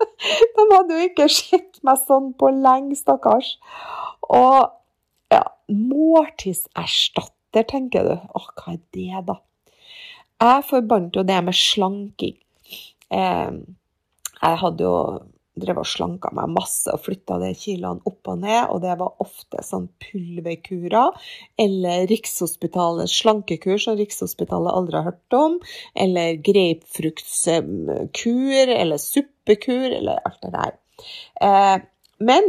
de 0.56 0.64
hadde 0.72 0.96
jo 0.98 1.06
ikke 1.06 1.28
sett 1.32 1.78
meg 1.86 2.00
sånn 2.02 2.32
på 2.38 2.50
lenge, 2.50 2.96
stakkars. 2.98 3.54
Og 4.28 4.58
ja, 5.32 5.44
måltidserstatter, 5.70 7.64
tenker 7.70 8.04
du. 8.04 8.14
Å, 8.18 8.42
hva 8.58 8.74
er 8.74 8.82
det, 8.92 9.22
da? 9.30 9.38
Jeg 10.38 10.66
forbandt 10.68 11.16
jo 11.18 11.24
det 11.26 11.38
med 11.46 11.56
slanking. 11.56 12.36
Eh, 13.10 13.54
jeg 14.38 14.60
hadde 14.62 14.84
jo 14.84 14.96
drevet 15.62 15.84
og 15.84 15.88
slanka 15.88 16.30
meg 16.36 16.50
masse 16.54 16.92
og 16.92 17.00
flytta 17.04 17.34
de 17.42 17.50
kiloene 17.58 18.00
opp 18.08 18.22
og 18.32 18.36
ned, 18.44 18.64
og 18.72 18.78
det 18.84 18.94
var 19.00 19.22
ofte 19.24 19.58
sånn 19.64 19.88
pulverkurer 20.02 21.08
eller 21.60 21.96
Rikshospitalets 22.10 23.14
slankekur 23.22 23.78
som 23.82 23.98
Rikshospitalet 23.98 24.74
aldri 24.74 24.94
har 24.98 25.08
hørt 25.10 25.32
om, 25.38 25.52
eller 25.98 26.28
grapefruktkur 26.46 28.66
eller 28.78 28.98
suppekur 29.02 29.88
eller 29.90 30.16
alt 30.24 30.42
det 30.44 30.52
der. 30.54 30.72
Eh, 31.42 31.76
men 32.18 32.44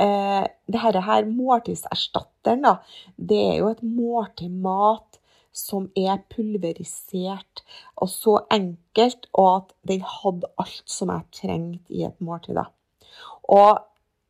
eh, 0.00 0.44
det 0.66 0.80
her 0.82 1.24
måltidserstatteren, 1.28 2.62
da, 2.64 2.76
det 3.16 3.40
er 3.52 3.56
jo 3.60 3.68
et 3.70 3.82
måltid 3.84 4.50
mat 4.64 5.19
som 5.52 5.88
er 5.98 6.20
pulverisert 6.30 7.62
og 7.96 8.10
så 8.12 8.38
enkelt, 8.52 9.26
og 9.34 9.48
at 9.54 9.72
den 9.88 10.04
hadde 10.06 10.50
alt 10.60 10.82
som 10.90 11.12
jeg 11.12 11.40
trengte 11.42 11.94
i 11.94 12.04
et 12.06 12.20
måltid. 12.22 12.60
Og 13.50 13.80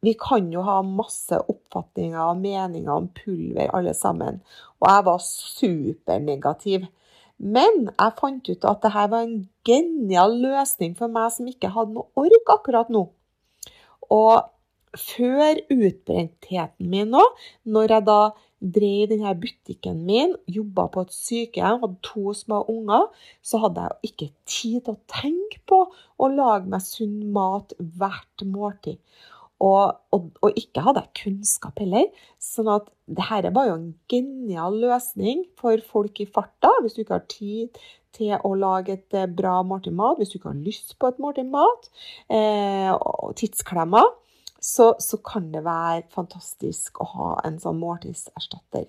vi 0.00 0.14
kan 0.16 0.48
jo 0.52 0.62
ha 0.64 0.80
masse 0.86 1.36
oppfatninger 1.36 2.20
og 2.22 2.40
meninger 2.40 2.92
om 2.92 3.10
pulver, 3.12 3.68
alle 3.76 3.92
sammen. 3.94 4.40
Og 4.80 4.88
jeg 4.88 5.06
var 5.10 5.24
supernegativ. 5.26 6.86
Men 7.40 7.88
jeg 7.88 8.16
fant 8.20 8.48
ut 8.48 8.64
at 8.68 8.82
dette 8.84 9.04
var 9.12 9.26
en 9.26 9.36
genial 9.64 10.36
løsning 10.40 10.96
for 10.96 11.12
meg 11.12 11.32
som 11.34 11.48
ikke 11.48 11.72
hadde 11.72 11.96
noe 11.96 12.08
ork 12.20 12.52
akkurat 12.56 12.92
nå. 12.92 13.06
Og 14.12 14.48
før 14.96 15.60
utbrentheten 15.70 16.90
min 16.90 17.12
nå, 17.14 17.22
når 17.64 17.94
jeg 17.94 18.06
da 18.08 18.20
drev 18.60 19.08
denne 19.10 19.32
butikken 19.40 20.04
min, 20.06 20.36
jobba 20.50 20.86
på 20.92 21.04
et 21.06 21.16
sykehjem, 21.16 21.80
hadde 21.82 21.98
to 22.06 22.34
små 22.36 22.62
unger, 22.68 23.08
så 23.42 23.62
hadde 23.64 23.86
jeg 23.86 24.12
ikke 24.12 24.30
tid 24.44 24.78
til 24.84 24.94
å 24.94 25.02
tenke 25.10 25.60
på 25.70 25.82
å 25.90 26.30
lage 26.32 26.70
meg 26.70 26.84
sunn 26.84 27.30
mat 27.34 27.74
hvert 27.78 28.46
måltid. 28.46 29.00
Og, 29.60 29.92
og, 30.16 30.30
og, 30.40 30.56
ikke 30.56 30.80
hadde 30.86 31.02
jeg 31.04 31.16
kunnskap 31.20 31.80
heller. 31.82 32.06
sånn 32.40 32.70
at 32.72 32.86
det 33.12 33.26
her 33.28 33.44
er 33.44 33.52
bare 33.52 33.74
en 33.74 33.90
genial 34.08 34.78
løsning 34.80 35.44
for 35.60 35.82
folk 35.84 36.22
i 36.24 36.28
farta, 36.28 36.70
hvis 36.80 36.96
du 36.96 37.02
ikke 37.02 37.18
har 37.18 37.26
tid 37.28 37.82
til 38.16 38.32
å 38.40 38.54
lage 38.56 38.96
et 38.96 39.16
eh, 39.16 39.28
bra 39.28 39.58
måltid 39.66 39.94
mat, 39.96 40.16
hvis 40.18 40.32
du 40.32 40.38
ikke 40.38 40.54
har 40.54 40.64
lyst 40.64 40.96
på 40.98 41.10
et 41.10 41.20
måltid 41.22 41.50
mat, 41.52 41.90
eh, 42.32 42.88
og 42.90 43.36
tidsklemmer, 43.38 44.08
så, 44.60 44.94
så, 45.00 45.18
kan 45.24 45.50
det 45.54 45.64
være 45.64 46.04
fantastisk 46.12 47.00
å 47.00 47.08
ha 47.14 47.28
en 47.48 47.58
sånn 47.62 47.80
måltidserstatter. 47.80 48.88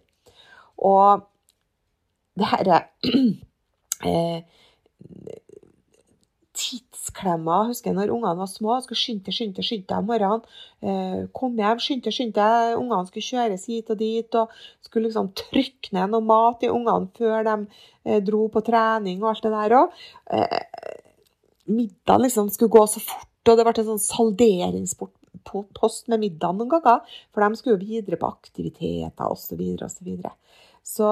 Og 0.82 1.24
det 2.40 2.50
her 2.52 2.72
er 2.76 2.84
eh, 4.10 4.44
tidsklemmer. 6.62 7.70
Husker 7.70 7.92
jeg 7.92 7.98
når 7.98 8.14
ungene 8.14 8.40
var 8.40 8.50
små, 8.50 8.78
skulle 8.84 9.00
skynde 9.00 9.34
skynde 9.36 9.66
skynde 9.66 9.88
deg 9.90 10.02
om 10.02 10.10
morgenen. 10.10 10.44
Eh, 10.84 11.22
kom 11.38 11.56
hjem, 11.60 11.82
skynde 11.84 12.14
skynde. 12.14 12.50
Ungene 12.80 13.08
skulle 13.10 13.28
kjøres 13.28 13.68
hit 13.72 13.92
og 13.94 14.02
dit. 14.02 14.40
Og 14.40 14.88
skulle 14.88 15.08
liksom 15.08 15.32
trykke 15.38 15.96
ned 15.96 16.14
noe 16.14 16.26
mat 16.26 16.66
i 16.66 16.72
ungene 16.72 17.12
før 17.18 17.48
de 17.48 17.56
eh, 18.06 18.20
dro 18.26 18.48
på 18.52 18.64
trening 18.68 19.24
og 19.24 19.32
alt 19.34 19.48
det 19.48 19.56
der 19.56 19.78
òg. 19.80 20.04
Eh, 20.36 20.62
middagen 21.72 22.26
liksom 22.26 22.52
skulle 22.52 22.74
gå 22.74 22.86
så 22.90 23.04
fort, 23.04 23.30
og 23.48 23.58
det 23.58 23.66
ble 23.68 23.78
en 23.80 23.92
sånn 23.94 24.06
salderingspost 25.32 26.08
med 26.12 26.20
middag 26.20 26.56
noen 26.56 26.70
ganger. 26.70 27.02
For 27.34 27.44
de 27.44 27.56
skulle 27.56 27.78
jo 27.78 27.86
videre 27.86 28.20
på 28.20 28.30
aktiviteter 28.32 29.28
osv. 29.28 29.46
Så, 29.48 29.56
videre, 30.04 30.32
og 30.32 30.40
så, 30.84 31.10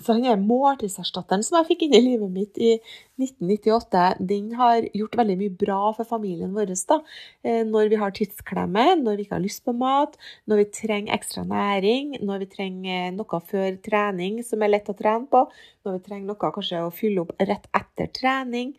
så 0.00 0.14
han 0.14 0.24
er 0.24 0.40
måltidserstatteren 0.40 1.42
som 1.44 1.58
jeg 1.58 1.68
fikk 1.68 1.82
inn 1.84 1.96
i 1.98 2.00
livet 2.00 2.30
mitt 2.32 2.56
i 2.56 2.78
1998, 3.20 4.04
den 4.24 4.54
har 4.56 4.86
gjort 4.96 5.18
veldig 5.20 5.36
mye 5.42 5.52
bra 5.60 5.80
for 5.98 6.08
familien 6.08 6.54
vår. 6.56 6.72
da. 6.88 6.98
Eh, 7.44 7.60
når 7.68 7.90
vi 7.92 8.00
har 8.00 8.14
tidsklemme, 8.16 8.86
når 9.02 9.16
vi 9.16 9.26
ikke 9.26 9.36
har 9.36 9.44
lyst 9.44 9.64
på 9.64 9.76
mat, 9.76 10.16
når 10.48 10.62
vi 10.62 10.64
trenger 10.80 11.14
ekstra 11.14 11.44
næring, 11.44 12.16
når 12.24 12.38
vi 12.38 12.50
trenger 12.56 13.12
noe 13.12 13.42
før 13.52 13.76
trening 13.84 14.40
som 14.42 14.62
er 14.62 14.72
lett 14.72 14.88
å 14.88 14.96
trene 14.96 15.28
på, 15.28 15.44
når 15.84 15.98
vi 15.98 16.04
trenger 16.08 16.26
noe 16.26 16.40
kanskje 16.56 16.82
å 16.86 16.90
fylle 16.90 17.26
opp 17.26 17.36
rett 17.38 17.68
etter 17.76 18.08
trening, 18.16 18.72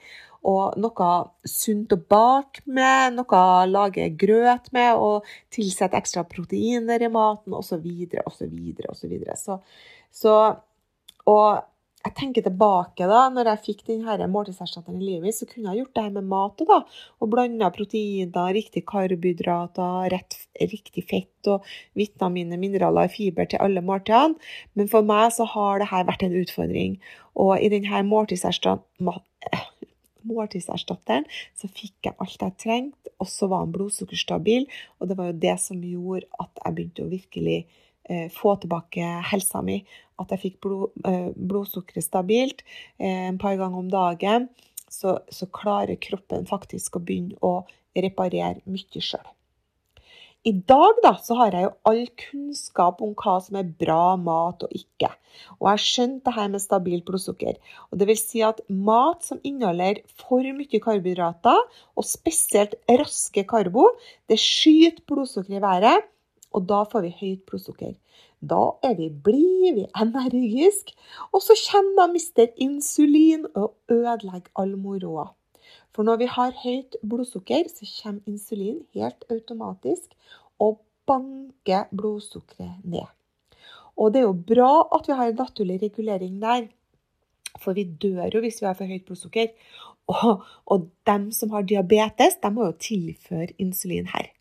og 0.43 0.76
noe 0.82 1.13
sunt 1.47 1.93
å 1.93 2.02
bake 2.10 2.65
med, 2.65 3.13
noe 3.15 3.38
å 3.38 3.63
lage 3.69 4.10
grøt 4.17 4.73
med, 4.76 4.97
og 4.97 5.30
tilsette 5.54 5.95
ekstra 5.95 6.26
proteiner 6.28 7.06
i 7.06 7.08
maten, 7.08 7.54
osv., 7.54 7.78
osv., 7.78 8.17
osv. 8.26 8.38
Så, 8.41 8.49
videre, 8.49 8.89
og 8.89 8.97
så 8.97 9.08
videre, 9.13 9.38
og 9.38 10.63
jeg 12.04 12.16
tenker 12.18 12.44
tilbake 12.44 13.06
da, 13.08 13.30
når 13.32 13.48
jeg 13.54 13.62
fikk 13.68 13.84
denne 13.88 14.28
måltidserstatteren 14.32 15.00
i 15.00 15.06
livet 15.08 15.36
så 15.38 15.48
kunne 15.48 15.72
jeg 15.72 15.84
gjort 15.84 15.94
det 15.96 16.04
her 16.04 16.16
med 16.18 16.26
mat 16.34 16.64
da, 16.68 16.80
og 17.24 17.30
blanda 17.32 17.70
proteiner, 17.72 18.50
riktige 18.58 18.84
karbohydrater, 18.90 20.10
rett, 20.12 20.36
riktig 20.60 21.06
fett 21.08 21.52
og 21.52 21.64
vitaminer, 22.00 22.60
mineraler 22.60 23.08
og 23.08 23.16
fiber 23.16 23.48
til 23.48 23.64
alle 23.64 23.84
måltidene. 23.86 24.36
Men 24.76 24.92
for 24.92 25.08
meg 25.08 25.32
så 25.36 25.48
har 25.54 25.80
det 25.80 25.92
her 25.94 26.10
vært 26.10 26.26
en 26.28 26.36
utfordring. 26.42 27.00
Og 27.40 27.56
i 27.64 27.72
denne 27.72 28.04
måltidserstatteren 30.28 31.26
så 31.56 31.72
fikk 31.72 32.10
jeg 32.10 32.20
alt 32.20 32.44
jeg 32.44 32.60
trengte, 32.66 33.16
og 33.16 33.32
så 33.32 33.48
var 33.48 33.64
han 33.64 33.72
blodsukkerstabil. 33.76 34.68
Og 35.00 35.08
det 35.08 35.18
var 35.20 35.32
jo 35.32 35.40
det 35.48 35.56
som 35.64 35.80
gjorde 35.80 36.28
at 36.44 36.66
jeg 36.66 36.76
begynte 36.76 37.08
å 37.08 37.14
virkelig 37.16 37.60
eh, 38.10 38.28
få 38.34 38.58
tilbake 38.60 39.08
helsa 39.32 39.64
mi. 39.64 39.86
At 40.24 40.34
jeg 40.34 40.44
fikk 40.48 40.60
blod, 40.64 40.94
eh, 41.08 41.30
blodsukkeret 41.36 42.06
stabilt 42.06 42.64
eh, 42.64 43.30
en 43.30 43.40
par 43.42 43.58
ganger 43.60 43.84
om 43.84 43.92
dagen. 43.92 44.50
Så, 44.94 45.18
så, 45.34 45.50
klarer 45.50 45.98
kroppen 45.98 46.46
faktisk 46.46 47.00
å 47.00 47.02
begynne 47.02 47.40
å 47.42 47.64
reparere 47.98 48.62
mye 48.70 49.02
sjøl. 49.02 49.26
I 50.44 50.52
dag 50.68 50.98
da, 51.06 51.14
så 51.24 51.38
har 51.40 51.56
jeg 51.56 51.66
jo 51.66 51.72
all 51.88 52.02
kunnskap 52.20 53.00
om 53.02 53.14
hva 53.16 53.38
som 53.42 53.58
er 53.58 53.70
bra 53.80 54.18
mat 54.20 54.66
og 54.66 54.76
ikke. 54.76 55.10
Og 55.56 55.66
jeg 55.66 55.72
har 55.72 55.84
skjønt 55.86 56.20
det 56.28 56.34
her 56.36 56.50
med 56.52 56.62
stabilt 56.62 57.06
blodsukker. 57.08 57.58
Og 57.90 58.02
det 58.02 58.10
vil 58.10 58.20
si 58.20 58.44
at 58.46 58.60
mat 58.68 59.24
som 59.26 59.40
inneholder 59.48 60.04
for 60.20 60.44
mye 60.44 60.82
karbohydrater, 60.84 61.64
og 61.96 62.06
spesielt 62.06 62.76
raske 62.92 63.46
karbo, 63.50 63.88
det 64.30 64.38
skyter 64.42 65.00
blodsukkeret 65.08 65.62
i 65.62 65.64
været 65.64 66.12
og 66.54 66.68
da 66.70 66.84
får 66.90 67.08
vi 67.08 67.14
høyt 67.20 67.46
blodsukker. 67.50 67.94
Da 68.43 68.63
er 68.84 68.97
vi 68.97 69.08
blide, 69.23 69.73
vi 69.77 69.86
er 69.88 70.03
energiske, 70.03 70.95
og 71.32 71.41
så 71.41 71.56
kommer 71.69 72.01
da 72.01 72.08
mister 72.12 72.51
insulin 72.58 73.45
og 73.56 73.73
ødelegger 73.91 74.51
all 74.60 74.75
moroa. 74.77 75.29
For 75.95 76.03
når 76.03 76.19
vi 76.19 76.27
har 76.27 76.56
høyt 76.63 76.97
blodsukker, 77.10 77.69
så 77.69 77.88
kommer 78.01 78.21
insulin 78.27 78.82
helt 78.93 79.23
automatisk 79.32 80.15
og 80.60 80.82
banker 81.08 81.88
blodsukkeret 81.95 82.84
ned. 82.84 83.08
Og 83.95 84.13
det 84.13 84.23
er 84.23 84.27
jo 84.27 84.38
bra 84.47 84.71
at 84.97 85.08
vi 85.08 85.17
har 85.17 85.29
en 85.29 85.39
naturlig 85.39 85.82
regulering 85.82 86.41
der, 86.41 86.67
for 87.62 87.77
vi 87.77 87.84
dør 87.84 88.29
jo 88.34 88.41
hvis 88.43 88.62
vi 88.62 88.65
har 88.65 88.77
for 88.77 88.89
høyt 88.89 89.06
blodsukker. 89.06 89.53
Og, 90.08 90.41
og 90.65 90.89
dem 91.08 91.32
som 91.32 91.53
har 91.53 91.62
diabetes, 91.62 92.36
de 92.43 92.49
må 92.51 92.65
jo 92.65 92.79
tilføre 92.79 93.53
insulin 93.58 94.10
her. 94.12 94.34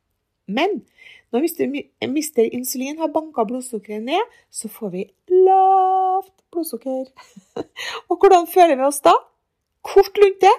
Men 0.46 0.82
når 1.32 1.44
vi 1.46 1.82
mister 2.12 2.48
insulin, 2.52 2.98
har 3.00 3.12
banka 3.12 3.44
blodsukkeret 3.48 4.04
ned, 4.04 4.34
så 4.52 4.68
får 4.68 4.90
vi 4.92 5.04
lavt 5.32 6.34
blodsukker. 6.52 7.06
Og 8.10 8.18
hvordan 8.18 8.48
føler 8.50 8.76
vi 8.76 8.84
oss 8.88 9.00
da? 9.04 9.14
Kort 9.82 10.18
lunte. 10.20 10.50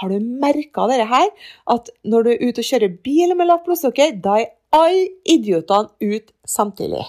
Har 0.00 0.12
du 0.12 0.20
merka 0.20 0.86
dette 0.90 1.08
her? 1.08 1.28
At 1.72 1.90
når 2.04 2.24
du 2.24 2.30
er 2.32 2.42
ute 2.48 2.62
og 2.62 2.68
kjører 2.68 2.96
bil 3.04 3.34
med 3.36 3.48
lavt 3.48 3.66
blodsukker, 3.68 4.16
da 4.24 4.38
er 4.40 4.54
alle 4.76 5.06
idiotene 5.28 5.92
ut 6.00 6.32
samtidig. 6.48 7.04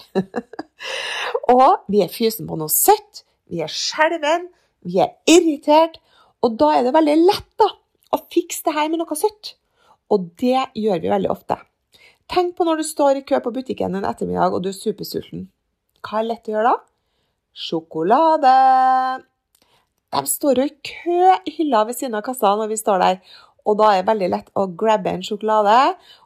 og 1.56 1.88
vi 1.88 2.02
er 2.04 2.12
fysen 2.12 2.48
på 2.48 2.58
noe 2.60 2.72
søtt, 2.72 3.24
vi 3.48 3.62
er 3.64 3.72
skjelven, 3.72 4.48
vi 4.84 5.00
er 5.04 5.16
irritert. 5.28 5.98
Og 6.44 6.54
da 6.60 6.70
er 6.76 6.86
det 6.86 6.94
veldig 6.94 7.16
lett 7.24 7.48
da, 7.60 7.72
å 8.14 8.20
fikse 8.30 8.68
det 8.68 8.76
her 8.76 8.92
med 8.92 9.02
noe 9.02 9.18
søtt. 9.18 9.56
Og 10.12 10.30
det 10.40 10.68
gjør 10.78 11.02
vi 11.02 11.12
veldig 11.12 11.32
ofte. 11.32 11.58
Tenk 12.28 12.58
på 12.58 12.66
når 12.68 12.82
du 12.82 12.84
står 12.84 13.18
i 13.18 13.24
kø 13.24 13.40
på 13.40 13.54
butikken 13.54 13.96
en 13.96 14.04
ettermiddag 14.04 14.52
og 14.52 14.60
du 14.64 14.68
er 14.68 14.76
supersulten. 14.76 15.46
Hva 16.04 16.20
er 16.20 16.28
lett 16.28 16.48
å 16.50 16.54
gjøre 16.54 16.72
da? 16.74 16.76
Sjokolade! 17.56 18.54
De 20.12 20.20
står 20.28 20.60
jo 20.60 20.66
i 20.68 20.74
kø 20.90 21.32
i 21.48 21.54
hylla 21.56 21.86
ved 21.88 21.96
siden 21.96 22.18
av 22.18 22.24
kassa 22.26 22.52
når 22.56 22.70
vi 22.74 22.78
står 22.80 23.00
der. 23.02 23.18
Og 23.68 23.76
da 23.80 23.88
er 23.92 24.02
det 24.02 24.08
veldig 24.08 24.28
lett 24.32 24.52
å 24.56 24.66
grabbe 24.80 25.12
en 25.12 25.24
sjokolade 25.24 25.74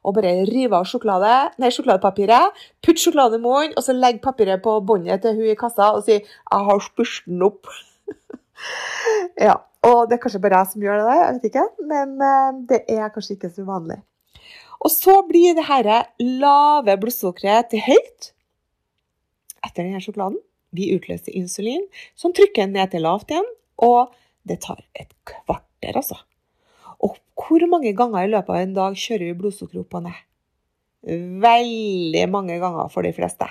og 0.02 0.14
bare 0.18 0.34
rive 0.50 0.78
av 0.78 0.86
sjokolade, 0.90 1.32
nei, 1.62 1.70
sjokoladepapiret. 1.74 2.60
Putte 2.82 3.02
sjokolade 3.02 3.38
i 3.38 3.42
munnen, 3.42 3.74
og 3.74 3.86
så 3.86 3.94
legge 3.96 4.22
papiret 4.22 4.62
på 4.62 4.76
båndet 4.86 5.24
til 5.24 5.38
hun 5.38 5.50
i 5.50 5.58
kassa 5.58 5.90
og 5.96 6.04
si 6.06 6.18
'Jeg 6.18 6.66
har 6.68 6.86
spurt 6.86 7.22
den 7.26 7.42
opp'. 7.42 7.70
ja. 9.48 9.56
Og 9.82 10.06
det 10.06 10.14
er 10.14 10.22
kanskje 10.22 10.42
bare 10.42 10.58
jeg 10.62 10.72
som 10.72 10.82
gjør 10.82 10.98
det, 10.98 11.06
der, 11.06 11.22
jeg 11.24 11.34
vet 11.34 11.44
ikke. 11.50 11.66
Men 11.90 12.08
eh, 12.22 12.50
det 12.70 12.80
er 12.88 13.10
kanskje 13.10 13.34
ikke 13.34 13.50
så 13.50 13.64
vanlig. 13.66 13.98
Og 14.82 14.90
så 14.90 15.20
blir 15.28 15.54
det 15.54 15.68
her 15.68 15.88
lave 16.18 16.96
blodsukkeret 17.00 17.70
til 17.70 17.84
høyt 17.86 18.32
etter 19.62 19.84
denne 19.84 20.02
sjokoladen. 20.02 20.40
Vi 20.74 20.90
utløser 20.96 21.34
insulin, 21.36 21.84
som 22.18 22.32
trykker 22.34 22.66
ned 22.70 22.90
til 22.92 23.04
lavt 23.04 23.30
igjen. 23.30 23.48
Og 23.82 24.12
det 24.48 24.62
tar 24.64 24.80
et 24.98 25.12
kvarter, 25.28 25.94
altså. 25.94 26.18
Og 27.02 27.18
hvor 27.38 27.64
mange 27.70 27.92
ganger 27.98 28.24
i 28.24 28.30
løpet 28.32 28.54
av 28.54 28.62
en 28.62 28.76
dag 28.76 28.98
kjører 28.98 29.28
vi 29.28 29.38
blodsukkeret 29.38 29.84
opp 29.84 29.98
og 29.98 30.06
ned? 30.08 30.22
Veldig 31.42 32.24
mange 32.30 32.58
ganger 32.62 32.90
for 32.92 33.06
de 33.06 33.12
fleste. 33.14 33.48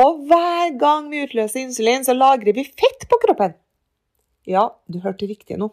Og 0.00 0.22
hver 0.28 0.72
gang 0.80 1.08
vi 1.12 1.24
utløser 1.26 1.62
insulin, 1.62 2.04
så 2.04 2.16
lagrer 2.16 2.56
vi 2.56 2.64
fett 2.68 3.08
på 3.08 3.20
kroppen. 3.24 3.56
Ja, 4.48 4.70
du 4.88 5.00
hørte 5.04 5.28
riktig 5.28 5.58
nå. 5.60 5.70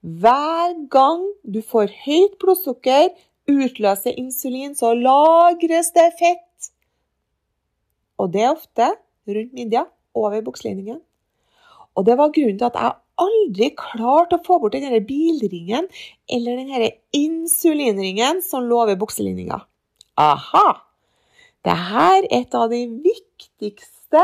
Hver 0.00 0.76
gang 0.92 1.26
du 1.44 1.60
får 1.60 1.92
høyt 2.06 2.38
blodsukker, 2.40 3.10
utløser 3.50 4.16
insulin, 4.20 4.74
så 4.78 4.92
lagres 4.96 5.92
det 5.96 6.08
fett. 6.18 6.72
Og 8.20 8.32
det 8.34 8.44
er 8.44 8.54
ofte 8.54 8.90
rundt 9.30 9.54
midja, 9.56 9.86
over 10.14 10.42
bukselinningen. 10.42 10.98
Og 11.94 12.06
det 12.06 12.16
var 12.18 12.32
grunnen 12.34 12.58
til 12.58 12.66
at 12.66 12.78
jeg 12.78 12.98
aldri 13.20 13.68
klarte 13.78 14.38
å 14.38 14.44
få 14.46 14.58
bort 14.62 14.74
denne 14.74 15.02
bilringen 15.06 15.88
eller 16.30 16.60
denne 16.60 16.90
insulinringen 17.16 18.40
som 18.44 18.66
lå 18.66 18.84
ved 18.90 19.00
bukselinninga. 19.00 19.60
Aha! 20.20 20.68
Dette 21.60 22.02
er 22.02 22.28
et 22.32 22.54
av 22.56 22.70
de 22.72 22.84
viktigste 23.04 24.22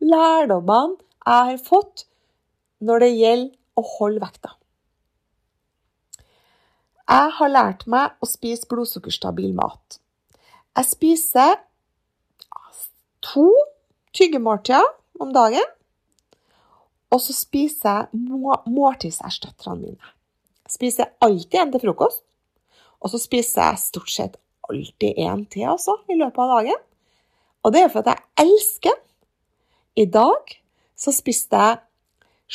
lærdommene 0.00 0.96
jeg 1.28 1.50
har 1.50 1.58
fått 1.60 2.06
når 2.80 3.04
det 3.04 3.10
gjelder 3.12 3.56
å 3.78 3.84
holde 3.98 4.22
vekta. 4.24 4.54
Jeg 7.08 7.32
har 7.38 7.48
lært 7.48 7.86
meg 7.88 8.20
å 8.20 8.28
spise 8.28 8.68
blodsukkerstabil 8.68 9.54
mat. 9.56 9.96
Jeg 10.76 10.88
spiser 10.90 11.54
to 13.24 13.48
tyggemåltider 14.16 14.84
om 15.22 15.32
dagen. 15.32 15.64
Og 17.08 17.22
så 17.24 17.32
spiser 17.32 17.88
jeg 18.12 18.20
må 18.20 18.58
måltidserstatterne 18.68 19.78
mine. 19.80 20.12
Jeg 20.68 20.74
spiser 20.76 21.14
alltid 21.24 21.62
en 21.62 21.72
til 21.72 21.86
frokost. 21.86 22.22
Og 23.00 23.12
så 23.14 23.20
spiser 23.22 23.70
jeg 23.70 23.80
stort 23.86 24.12
sett 24.12 24.36
alltid 24.68 25.16
en 25.24 25.46
til 25.48 25.70
også, 25.72 25.94
i 26.12 26.18
løpet 26.18 26.44
av 26.44 26.54
dagen. 26.58 26.80
Og 27.64 27.72
det 27.72 27.82
er 27.84 27.92
for 27.92 28.04
at 28.04 28.12
jeg 28.12 28.48
elsker 28.48 28.92
den. 28.92 29.04
I 29.98 30.04
dag 30.12 30.52
så 30.98 31.10
spiste 31.14 31.58
jeg 31.58 31.80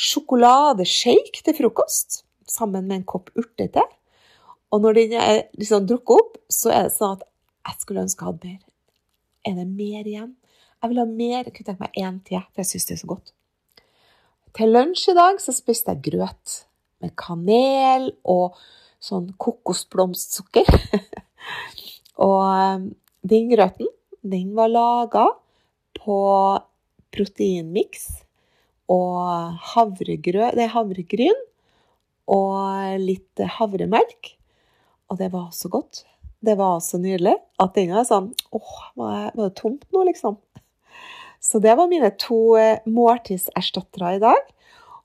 sjokoladeshake 0.06 1.42
til 1.44 1.56
frokost 1.58 2.22
sammen 2.48 2.86
med 2.86 3.00
en 3.00 3.08
kopp 3.08 3.28
urtete. 3.36 3.82
Og 4.72 4.82
når 4.82 4.98
den 4.98 5.16
er 5.20 5.42
liksom 5.58 5.86
drukket 5.88 6.20
opp, 6.20 6.38
så 6.52 6.72
er 6.74 6.88
det 6.88 6.94
sånn 6.96 7.18
at 7.18 7.26
jeg 7.68 7.80
skulle 7.82 8.04
ønske 8.04 8.24
jeg 8.24 8.32
hadde 8.32 8.50
mer. 8.50 8.62
Er 9.44 9.56
det 9.58 9.66
mer 9.68 10.08
igjen? 10.08 10.32
Jeg 10.80 10.92
vil 10.92 11.00
ha 11.00 11.06
mer. 11.08 11.40
Jeg 11.42 11.54
kunne 11.54 11.68
tenke 11.70 11.84
meg 11.84 11.98
én 12.00 12.20
til, 12.26 12.40
for 12.52 12.62
jeg 12.62 12.70
syns 12.72 12.88
det 12.88 12.96
er 12.96 13.02
så 13.02 13.10
godt. 13.14 13.34
Til 14.54 14.70
lunsj 14.70 15.08
i 15.10 15.16
dag 15.16 15.40
så 15.42 15.54
spiste 15.54 15.94
jeg 15.94 16.12
grøt 16.12 16.58
med 17.02 17.14
kanel 17.18 18.10
og 18.28 18.58
sånn 19.02 19.30
kokosblomstsukker. 19.40 20.68
og 22.26 22.42
eh, 22.44 22.84
den 23.34 23.48
grøten, 23.52 23.90
den 24.24 24.52
var 24.56 24.70
laga 24.72 25.24
på 25.98 26.18
proteinmiks 27.14 28.06
og 28.92 29.58
havregrø, 29.72 30.52
havregryn 30.74 31.42
og 32.30 33.00
litt 33.00 33.44
havremelk. 33.58 34.34
Og 35.14 35.20
det 35.20 35.30
var 35.30 35.52
så 35.54 35.68
godt. 35.70 36.02
Det 36.42 36.56
var 36.58 36.80
så 36.82 36.98
nydelig 36.98 37.36
at 37.62 37.76
den 37.76 37.92
er 37.94 38.02
sånn 38.08 38.32
Åh, 38.50 38.72
var 38.98 39.30
det 39.38 39.52
tomt 39.60 39.86
nå, 39.94 40.02
liksom? 40.08 40.40
Så 41.38 41.60
det 41.62 41.76
var 41.78 41.86
mine 41.86 42.10
to 42.18 42.56
eh, 42.58 42.82
måltidserstattere 42.90 44.16
i 44.16 44.22
dag. 44.24 44.48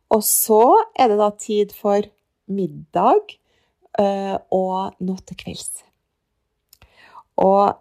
Og 0.10 0.24
så 0.26 0.63
er 0.98 1.12
det 1.12 1.19
da 1.19 1.30
tid 1.38 1.76
for 1.78 2.08
middag 2.50 3.36
øh, 4.02 4.38
og 4.50 4.98
nå 5.06 5.19
til 5.30 5.38
kvelds. 5.43 5.84
Og 7.38 7.78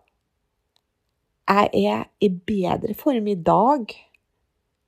jeg 1.49 1.71
er 1.89 2.05
i 2.21 2.29
bedre 2.29 2.93
form 2.99 3.33
i 3.33 3.39
dag, 3.41 3.89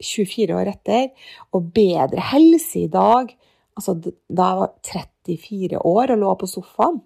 24 0.05 0.61
år 0.61 0.75
etter, 0.75 1.09
og 1.57 1.73
bedre 1.73 2.21
helse 2.35 2.85
i 2.85 2.91
dag. 2.93 3.33
Altså 3.79 3.97
da 4.05 4.51
jeg 4.51 4.61
var 4.61 4.75
34 4.85 5.87
år 5.89 6.13
og 6.13 6.21
lå 6.21 6.35
på 6.43 6.51
sofaen. 6.59 7.01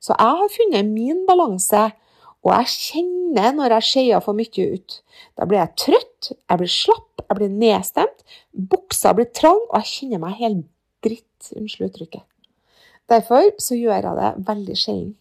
Så 0.00 0.14
jeg 0.14 0.38
har 0.40 0.52
funnet 0.54 0.90
min 0.90 1.24
balanse, 1.28 1.88
og 2.46 2.52
jeg 2.52 2.70
kjenner 2.70 3.54
når 3.56 3.76
jeg 3.76 3.88
skeier 3.88 4.22
for 4.22 4.38
mye 4.38 4.66
ut. 4.76 5.00
Da 5.34 5.48
blir 5.48 5.62
jeg 5.62 5.74
trøtt, 5.82 6.30
jeg 6.34 6.60
blir 6.60 6.70
slapp, 6.70 7.24
jeg 7.26 7.38
blir 7.40 7.52
nedstemt, 7.52 8.24
buksa 8.54 9.14
blir 9.16 9.30
trang, 9.34 9.62
og 9.70 9.80
jeg 9.80 9.92
kjenner 9.92 10.22
meg 10.22 10.38
helt 10.40 10.66
dritt. 11.04 11.50
Unnskyld 11.56 11.90
uttrykket. 11.90 12.22
Derfor 13.10 13.50
så 13.62 13.78
gjør 13.78 14.02
jeg 14.02 14.18
det 14.18 14.30
veldig 14.46 14.76
sjelden. 14.78 15.14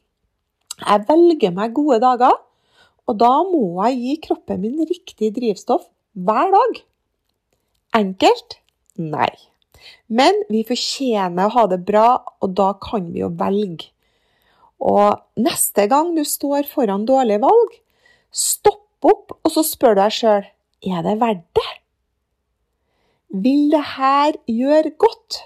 Jeg 0.82 1.06
velger 1.08 1.56
meg 1.56 1.74
gode 1.76 2.02
dager, 2.04 2.38
og 3.06 3.18
da 3.22 3.32
må 3.48 3.64
jeg 3.86 4.00
gi 4.02 4.16
kroppen 4.28 4.62
min 4.64 4.80
riktig 4.90 5.32
drivstoff 5.36 5.86
hver 6.14 6.50
dag. 6.54 6.80
Enkelt? 7.96 8.58
Nei. 9.00 9.32
Men 10.08 10.42
vi 10.50 10.66
fortjener 10.68 11.48
å 11.48 11.54
ha 11.56 11.66
det 11.72 11.82
bra, 11.88 12.08
og 12.42 12.56
da 12.58 12.74
kan 12.82 13.12
vi 13.14 13.22
jo 13.22 13.30
velge. 13.40 13.92
Og 14.86 15.42
neste 15.42 15.88
gang 15.90 16.14
du 16.16 16.24
står 16.28 16.68
foran 16.70 17.08
dårlige 17.10 17.42
valg, 17.42 17.80
stopp 18.30 18.84
opp 19.06 19.34
og 19.42 19.54
så 19.54 19.64
spør 19.66 19.96
du 19.98 20.02
deg 20.04 20.14
sjøl 20.14 20.46
er 20.86 21.06
det 21.06 21.16
verdt 21.22 21.46
det. 21.58 21.72
Vil 23.46 23.72
det 23.74 23.84
her 23.96 24.38
gjøre 24.48 24.92
godt? 25.02 25.40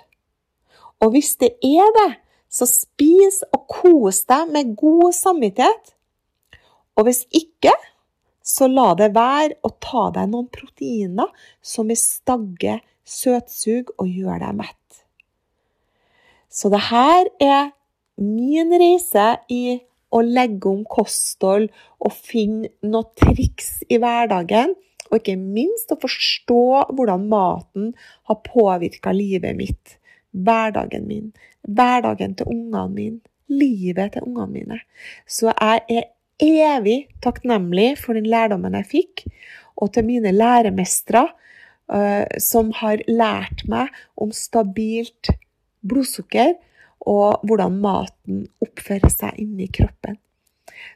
Og 0.99 1.13
hvis 1.15 1.35
det 1.39 1.53
er 1.63 1.93
det, 1.95 2.09
så 2.51 2.67
spis 2.67 3.41
og 3.53 3.65
kos 3.71 4.23
deg 4.29 4.51
med 4.51 4.75
god 4.77 5.13
samvittighet. 5.15 5.93
Og 6.97 7.07
hvis 7.07 7.23
ikke, 7.31 7.73
så 8.43 8.67
la 8.67 8.91
det 8.97 9.11
være 9.15 9.59
å 9.63 9.71
ta 9.79 10.09
deg 10.15 10.31
noen 10.31 10.49
proteiner 10.51 11.29
som 11.61 11.89
vil 11.89 11.99
stagge 12.01 12.79
søtsug 13.05 13.93
og 13.97 14.09
gjøre 14.09 14.41
deg 14.43 14.57
mett. 14.57 15.03
Så 16.49 16.71
det 16.73 16.81
her 16.89 17.29
er 17.39 17.69
min 18.19 18.73
reise 18.79 19.31
i 19.51 19.79
å 20.09 20.21
legge 20.25 20.69
om 20.69 20.83
kosthold 20.89 21.69
og 22.01 22.13
finne 22.13 22.71
noen 22.85 23.09
triks 23.19 23.79
i 23.89 23.99
hverdagen. 24.01 24.75
Og 25.09 25.17
ikke 25.17 25.39
minst 25.41 25.89
å 25.93 25.97
forstå 25.97 26.61
hvordan 26.93 27.25
maten 27.31 27.93
har 28.29 28.41
påvirka 28.45 29.13
livet 29.15 29.57
mitt, 29.57 29.95
hverdagen 30.29 31.07
min, 31.09 31.31
hverdagen 31.65 32.35
til 32.37 32.51
ungene 32.53 32.85
mine, 32.93 33.19
livet 33.49 34.13
til 34.13 34.27
ungene 34.27 34.53
mine. 34.53 34.79
Så 35.25 35.49
jeg 35.49 35.81
er 35.89 36.09
evig 36.77 36.99
takknemlig 37.25 37.95
for 38.03 38.17
den 38.17 38.29
lærdommen 38.29 38.77
jeg 38.77 38.89
fikk, 38.91 39.25
og 39.81 39.95
til 39.95 40.05
mine 40.05 40.31
læremestere 40.35 41.25
uh, 41.89 42.25
som 42.37 42.69
har 42.77 43.01
lært 43.09 43.65
meg 43.71 43.89
om 44.19 44.33
stabilt 44.35 45.31
blodsukker 45.81 46.53
og 47.07 47.45
hvordan 47.47 47.77
maten 47.83 48.47
oppfører 48.63 49.11
seg 49.13 49.39
inni 49.41 49.69
kroppen. 49.71 50.17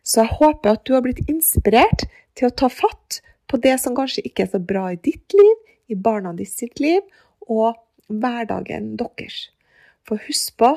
Så 0.03 0.23
jeg 0.23 0.35
håper 0.39 0.75
at 0.75 0.83
du 0.87 0.93
har 0.95 1.03
blitt 1.05 1.23
inspirert 1.31 2.05
til 2.37 2.49
å 2.49 2.55
ta 2.55 2.69
fatt 2.71 3.21
på 3.51 3.59
det 3.63 3.75
som 3.81 3.95
kanskje 3.95 4.25
ikke 4.27 4.45
er 4.45 4.53
så 4.53 4.61
bra 4.63 4.89
i 4.91 4.99
ditt 4.99 5.35
liv, 5.37 5.55
i 5.91 5.95
barna 5.95 6.33
ditt 6.35 6.51
sitt 6.51 6.79
liv 6.83 7.01
og 7.47 7.75
hverdagen 8.07 8.95
deres. 8.99 9.49
For 10.07 10.19
husk 10.27 10.57
på, 10.59 10.75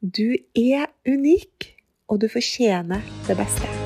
du 0.00 0.36
er 0.54 0.88
unik, 1.06 1.72
og 2.06 2.22
du 2.22 2.30
fortjener 2.30 3.02
det 3.26 3.38
beste. 3.38 3.85